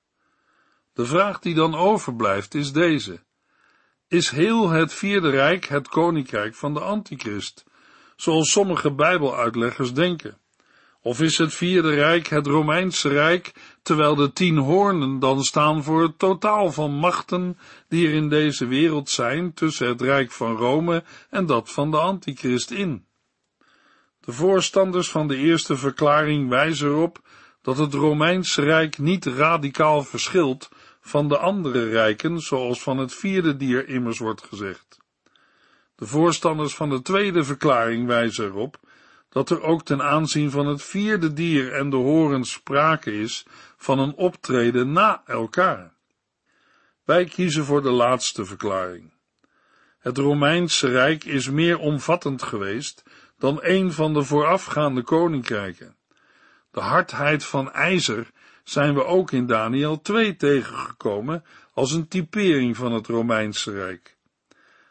De 0.93 1.05
vraag 1.05 1.39
die 1.39 1.55
dan 1.55 1.75
overblijft 1.75 2.55
is 2.55 2.73
deze. 2.73 3.23
Is 4.09 4.31
heel 4.31 4.71
het 4.71 4.93
vierde 4.93 5.31
rijk 5.31 5.65
het 5.65 5.89
koninkrijk 5.89 6.55
van 6.55 6.75
de 6.75 6.81
antichrist, 6.81 7.65
zoals 8.17 8.51
sommige 8.51 8.93
bijbeluitleggers 8.93 9.95
denken? 9.95 10.39
Of 11.03 11.21
is 11.21 11.39
het 11.39 11.55
vierde 11.55 11.95
rijk 11.95 12.27
het 12.27 12.47
Romeinse 12.47 13.09
rijk, 13.09 13.53
terwijl 13.83 14.15
de 14.15 14.33
tien 14.33 14.57
hoornen 14.57 15.19
dan 15.19 15.43
staan 15.43 15.83
voor 15.83 16.03
het 16.03 16.19
totaal 16.19 16.73
van 16.73 16.91
machten 16.91 17.59
die 17.89 18.09
er 18.09 18.15
in 18.15 18.29
deze 18.29 18.67
wereld 18.67 19.11
zijn 19.11 19.55
tussen 19.55 19.89
het 19.89 20.01
rijk 20.01 20.31
van 20.31 20.57
Rome 20.57 21.05
en 21.31 21.47
dat 21.47 21.71
van 21.71 21.91
de 21.91 21.99
antichrist 21.99 22.71
in? 22.71 23.07
De 24.25 24.33
voorstanders 24.33 25.11
van 25.11 25.29
de 25.29 25.37
eerste 25.37 25.77
verklaring 25.77 26.49
wijzen 26.49 26.89
erop 26.89 27.19
dat 27.63 27.79
het 27.79 27.95
Romeinse 27.95 28.63
rijk 28.63 28.99
niet 28.99 29.27
radicaal 29.27 30.03
verschilt 30.03 30.69
van 31.01 31.29
de 31.29 31.39
andere 31.39 31.89
rijken, 31.89 32.41
zoals 32.41 32.83
van 32.83 32.99
het 32.99 33.15
vierde 33.15 33.57
dier 33.57 33.89
immers 33.89 34.19
wordt 34.19 34.43
gezegd. 34.43 34.99
De 35.97 36.07
voorstanders 36.07 36.75
van 36.75 36.91
de 36.91 37.03
tweede 37.03 37.45
verklaring 37.45 38.07
wijzen 38.07 38.45
erop 38.45 38.81
dat 39.29 39.51
er 39.51 39.63
ook 39.63 39.85
ten 39.85 40.03
aanzien 40.03 40.51
van 40.51 40.67
het 40.67 40.83
vierde 40.83 41.33
dier 41.33 41.73
en 41.73 41.91
de 41.91 41.97
horen 41.97 42.45
sprake 42.45 43.13
is 43.13 43.47
van 43.77 43.99
een 43.99 44.15
optreden 44.15 44.93
na 44.93 45.23
elkaar. 45.27 45.95
Wij 47.05 47.25
kiezen 47.25 47.65
voor 47.65 47.83
de 47.83 47.91
laatste 47.91 48.45
verklaring. 48.45 49.13
Het 49.99 50.19
Romeinse 50.19 50.89
Rijk 50.89 51.25
is 51.25 51.51
meer 51.51 51.79
omvattend 51.79 52.43
geweest 52.43 53.03
dan 53.45 53.59
een 53.63 53.93
van 53.93 54.15
de 54.15 54.23
voorafgaande 54.23 55.03
koninkrijken. 55.03 55.97
De 56.71 56.81
hardheid 56.81 57.45
van 57.45 57.73
ijzer 57.73 58.31
zijn 58.63 58.95
we 58.95 59.05
ook 59.05 59.31
in 59.33 59.47
Daniel 59.47 60.01
2 60.01 60.37
tegengekomen 60.37 61.45
als 61.73 61.93
een 61.93 62.09
typering 62.09 62.77
van 62.77 62.93
het 62.93 63.07
Romeinse 63.07 63.73
Rijk. 63.73 64.17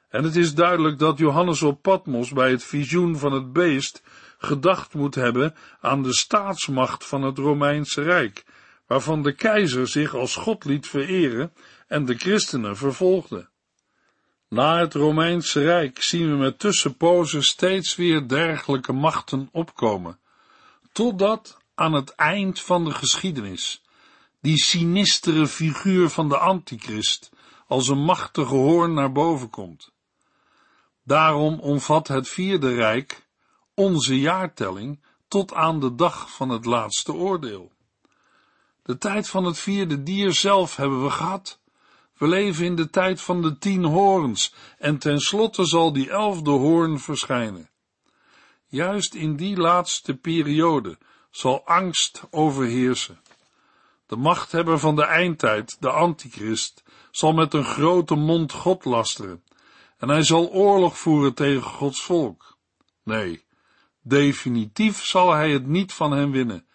En 0.09 0.23
het 0.23 0.35
is 0.35 0.53
duidelijk 0.53 0.99
dat 0.99 1.17
Johannes 1.17 1.61
op 1.61 1.81
Patmos 1.81 2.31
bij 2.31 2.51
het 2.51 2.63
visioen 2.63 3.17
van 3.17 3.31
het 3.31 3.53
beest 3.53 4.03
gedacht 4.37 4.93
moet 4.93 5.15
hebben 5.15 5.55
aan 5.79 6.03
de 6.03 6.13
staatsmacht 6.13 7.05
van 7.05 7.21
het 7.21 7.37
Romeinse 7.37 8.01
Rijk, 8.01 8.43
waarvan 8.87 9.23
de 9.23 9.35
keizer 9.35 9.87
zich 9.87 10.15
als 10.15 10.35
God 10.35 10.65
liet 10.65 10.87
vereren 10.87 11.53
en 11.87 12.05
de 12.05 12.15
christenen 12.15 12.77
vervolgde. 12.77 13.51
Na 14.53 14.77
het 14.77 14.93
Romeinse 14.93 15.61
Rijk 15.63 16.03
zien 16.03 16.29
we 16.29 16.35
met 16.35 16.59
tussenpozen 16.59 17.43
steeds 17.43 17.95
weer 17.95 18.27
dergelijke 18.27 18.91
machten 18.91 19.49
opkomen, 19.51 20.19
totdat 20.91 21.57
aan 21.75 21.93
het 21.93 22.15
eind 22.15 22.61
van 22.61 22.85
de 22.85 22.91
geschiedenis 22.91 23.81
die 24.41 24.57
sinistere 24.57 25.47
figuur 25.47 26.09
van 26.09 26.29
de 26.29 26.37
antichrist 26.37 27.31
als 27.67 27.87
een 27.87 28.03
machtige 28.03 28.55
hoorn 28.55 28.93
naar 28.93 29.11
boven 29.11 29.49
komt. 29.49 29.91
Daarom 31.03 31.59
omvat 31.59 32.07
het 32.07 32.29
vierde 32.29 32.73
rijk 32.73 33.27
onze 33.73 34.19
jaartelling 34.19 35.03
tot 35.27 35.53
aan 35.53 35.79
de 35.79 35.95
dag 35.95 36.31
van 36.31 36.49
het 36.49 36.65
laatste 36.65 37.13
oordeel. 37.13 37.71
De 38.83 38.97
tijd 38.97 39.29
van 39.29 39.45
het 39.45 39.59
vierde 39.59 40.03
dier 40.03 40.33
zelf 40.33 40.75
hebben 40.75 41.03
we 41.03 41.09
gehad. 41.09 41.61
We 42.23 42.29
leven 42.29 42.65
in 42.65 42.75
de 42.75 42.89
tijd 42.89 43.21
van 43.21 43.41
de 43.41 43.57
tien 43.57 43.83
hoorns 43.83 44.53
en 44.77 44.97
tenslotte 44.97 45.65
zal 45.65 45.93
die 45.93 46.09
elfde 46.09 46.49
hoorn 46.49 46.99
verschijnen. 46.99 47.69
Juist 48.67 49.13
in 49.13 49.35
die 49.35 49.57
laatste 49.57 50.15
periode 50.15 50.97
zal 51.31 51.65
angst 51.65 52.21
overheersen. 52.29 53.21
De 54.05 54.15
machthebber 54.15 54.79
van 54.79 54.95
de 54.95 55.03
eindtijd, 55.03 55.77
de 55.79 55.89
antichrist, 55.89 56.83
zal 57.11 57.33
met 57.33 57.53
een 57.53 57.65
grote 57.65 58.15
mond 58.15 58.51
God 58.51 58.85
lasteren 58.85 59.43
en 59.97 60.09
hij 60.09 60.23
zal 60.23 60.49
oorlog 60.49 60.97
voeren 60.97 61.33
tegen 61.33 61.63
Gods 61.63 62.01
volk. 62.01 62.57
Nee, 63.03 63.45
Definitief 64.01 65.05
zal 65.05 65.31
hij 65.31 65.51
het 65.51 65.67
niet 65.67 65.93
van 65.93 66.11
hen 66.11 66.31
winnen, 66.31 66.65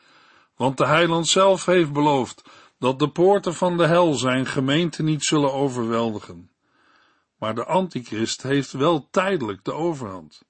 want 0.56 0.76
de 0.76 0.86
heiland 0.86 1.28
zelf 1.28 1.64
heeft 1.64 1.92
beloofd 1.92 2.42
dat 2.78 2.98
de 2.98 3.10
poorten 3.10 3.54
van 3.54 3.76
de 3.76 3.86
hel 3.86 4.14
zijn 4.14 4.46
gemeente 4.46 5.02
niet 5.02 5.24
zullen 5.24 5.52
overweldigen. 5.52 6.50
Maar 7.38 7.54
de 7.54 7.64
antichrist 7.64 8.42
heeft 8.42 8.72
wel 8.72 9.08
tijdelijk 9.10 9.64
de 9.64 9.72
overhand. 9.72 10.42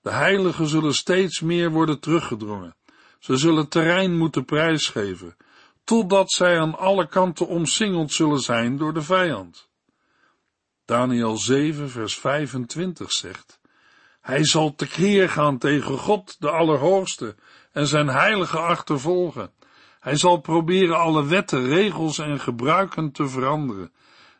De 0.00 0.10
heiligen 0.10 0.66
zullen 0.66 0.94
steeds 0.94 1.40
meer 1.40 1.70
worden 1.70 2.00
teruggedrongen. 2.00 2.76
Ze 3.18 3.36
zullen 3.36 3.68
terrein 3.68 4.16
moeten 4.16 4.44
prijsgeven, 4.44 5.36
totdat 5.84 6.32
zij 6.32 6.60
aan 6.60 6.78
alle 6.78 7.08
kanten 7.08 7.46
omsingeld 7.46 8.12
zullen 8.12 8.40
zijn 8.40 8.76
door 8.76 8.94
de 8.94 9.02
vijand. 9.02 9.68
Daniel 10.84 11.36
7, 11.36 11.90
vers 11.90 12.18
25 12.18 13.12
zegt, 13.12 13.60
Hij 14.20 14.44
zal 14.44 14.74
tekeer 14.74 15.28
gaan 15.28 15.58
tegen 15.58 15.98
God, 15.98 16.36
de 16.38 16.50
Allerhoogste, 16.50 17.36
en 17.72 17.86
zijn 17.86 18.08
heilige 18.08 18.58
achtervolgen. 18.58 19.52
Hij 20.02 20.16
zal 20.16 20.40
proberen 20.40 20.98
alle 20.98 21.26
wetten, 21.26 21.64
regels 21.66 22.18
en 22.18 22.40
gebruiken 22.40 23.12
te 23.12 23.28
veranderen. 23.28 23.92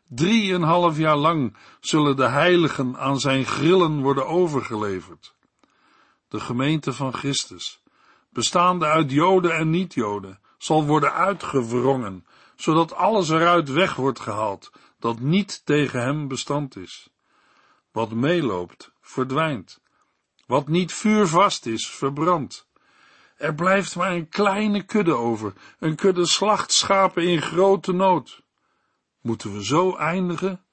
Drieënhalf 0.07 0.97
jaar 0.97 1.15
lang 1.15 1.55
zullen 1.79 2.15
de 2.15 2.27
heiligen 2.27 2.97
aan 2.97 3.19
zijn 3.19 3.45
grillen 3.45 4.01
worden 4.01 4.27
overgeleverd. 4.27 5.35
De 6.27 6.39
gemeente 6.39 6.93
van 6.93 7.13
Christus, 7.13 7.81
bestaande 8.29 8.85
uit 8.85 9.11
Joden 9.11 9.55
en 9.55 9.69
niet-Joden, 9.69 10.39
zal 10.57 10.85
worden 10.85 11.13
uitgewrongen, 11.13 12.25
zodat 12.55 12.93
alles 12.93 13.29
eruit 13.29 13.69
weg 13.69 13.95
wordt 13.95 14.19
gehaald 14.19 14.71
dat 14.99 15.19
niet 15.19 15.65
tegen 15.65 16.01
hem 16.01 16.27
bestand 16.27 16.75
is. 16.75 17.09
Wat 17.91 18.11
meeloopt, 18.11 18.91
verdwijnt. 19.01 19.81
Wat 20.45 20.67
niet 20.67 20.93
vuurvast 20.93 21.65
is, 21.65 21.89
verbrandt. 21.89 22.67
Er 23.37 23.55
blijft 23.55 23.95
maar 23.95 24.11
een 24.11 24.29
kleine 24.29 24.83
kudde 24.83 25.13
over, 25.13 25.53
een 25.79 25.95
kudde 25.95 26.25
slachtschapen 26.25 27.23
in 27.23 27.41
grote 27.41 27.91
nood. 27.91 28.41
Moeten 29.21 29.53
we 29.53 29.65
zo 29.65 29.95
eindigen? 29.95 30.63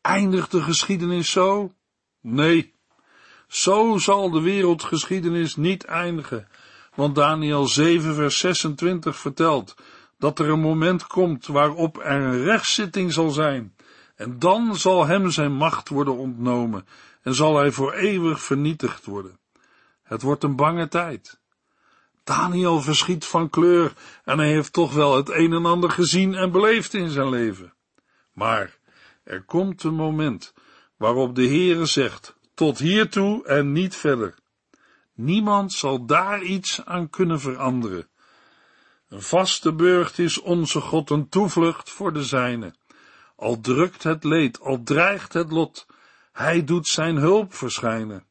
Eindigt 0.00 0.50
de 0.50 0.62
geschiedenis 0.62 1.30
zo? 1.30 1.72
Nee, 2.20 2.74
zo 3.48 3.98
zal 3.98 4.30
de 4.30 4.40
wereldgeschiedenis 4.40 5.56
niet 5.56 5.84
eindigen, 5.84 6.48
want 6.94 7.14
Daniel 7.14 7.66
7 7.66 8.14
vers 8.14 8.38
26 8.38 9.16
vertelt 9.16 9.74
dat 10.18 10.38
er 10.38 10.48
een 10.48 10.60
moment 10.60 11.06
komt 11.06 11.46
waarop 11.46 11.98
er 11.98 12.22
een 12.22 12.42
rechtszitting 12.42 13.12
zal 13.12 13.30
zijn, 13.30 13.74
en 14.16 14.38
dan 14.38 14.76
zal 14.76 15.06
hem 15.06 15.30
zijn 15.30 15.52
macht 15.52 15.88
worden 15.88 16.16
ontnomen 16.16 16.86
en 17.22 17.34
zal 17.34 17.56
hij 17.56 17.70
voor 17.70 17.92
eeuwig 17.92 18.42
vernietigd 18.42 19.04
worden. 19.04 19.38
Het 20.02 20.22
wordt 20.22 20.42
een 20.42 20.56
bange 20.56 20.88
tijd. 20.88 21.40
Daniel 22.24 22.80
verschiet 22.80 23.24
van 23.24 23.50
kleur 23.50 23.92
en 24.24 24.38
hij 24.38 24.48
heeft 24.48 24.72
toch 24.72 24.92
wel 24.92 25.16
het 25.16 25.28
een 25.28 25.52
en 25.52 25.66
ander 25.66 25.90
gezien 25.90 26.34
en 26.34 26.52
beleefd 26.52 26.94
in 26.94 27.08
zijn 27.08 27.28
leven. 27.28 27.74
Maar 28.32 28.78
er 29.24 29.42
komt 29.42 29.82
een 29.82 29.94
moment 29.94 30.54
waarop 30.96 31.34
de 31.34 31.46
Heere 31.46 31.86
zegt, 31.86 32.36
tot 32.54 32.78
hiertoe 32.78 33.46
en 33.46 33.72
niet 33.72 33.96
verder. 33.96 34.34
Niemand 35.14 35.72
zal 35.72 36.06
daar 36.06 36.42
iets 36.42 36.84
aan 36.84 37.10
kunnen 37.10 37.40
veranderen. 37.40 38.08
Een 39.08 39.22
vaste 39.22 39.74
burcht 39.74 40.18
is 40.18 40.40
onze 40.40 40.80
God 40.80 41.10
een 41.10 41.28
toevlucht 41.28 41.90
voor 41.90 42.12
de 42.12 42.24
zijne. 42.24 42.74
Al 43.36 43.60
drukt 43.60 44.02
het 44.02 44.24
leed, 44.24 44.60
al 44.60 44.82
dreigt 44.82 45.32
het 45.32 45.50
lot, 45.50 45.86
hij 46.32 46.64
doet 46.64 46.86
zijn 46.86 47.16
hulp 47.16 47.54
verschijnen. 47.54 48.26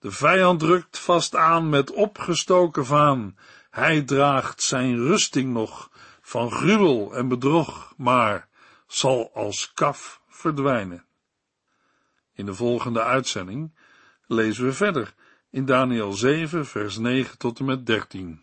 De 0.00 0.10
vijand 0.10 0.60
drukt 0.60 0.98
vast 0.98 1.36
aan 1.36 1.68
met 1.68 1.92
opgestoken 1.92 2.86
vaan, 2.86 3.36
hij 3.70 4.02
draagt 4.02 4.62
zijn 4.62 4.96
rusting 4.96 5.52
nog 5.52 5.90
van 6.20 6.50
gruwel 6.50 7.14
en 7.14 7.28
bedrog, 7.28 7.94
maar 7.96 8.48
zal 8.86 9.30
als 9.34 9.72
kaf 9.72 10.20
verdwijnen. 10.28 11.04
In 12.34 12.46
de 12.46 12.54
volgende 12.54 13.02
uitzending 13.02 13.74
lezen 14.26 14.64
we 14.64 14.72
verder 14.72 15.14
in 15.50 15.64
Daniel 15.64 16.12
7, 16.12 16.66
vers 16.66 16.98
9 16.98 17.38
tot 17.38 17.58
en 17.58 17.64
met 17.64 17.86
13. 17.86 18.42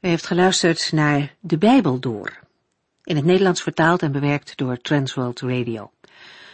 U 0.00 0.08
heeft 0.08 0.26
geluisterd 0.26 0.92
naar 0.92 1.34
De 1.40 1.58
Bijbel 1.58 1.98
Door, 1.98 2.38
in 3.04 3.16
het 3.16 3.24
Nederlands 3.24 3.62
vertaald 3.62 4.02
en 4.02 4.12
bewerkt 4.12 4.56
door 4.56 4.80
Transworld 4.80 5.40
Radio. 5.40 5.92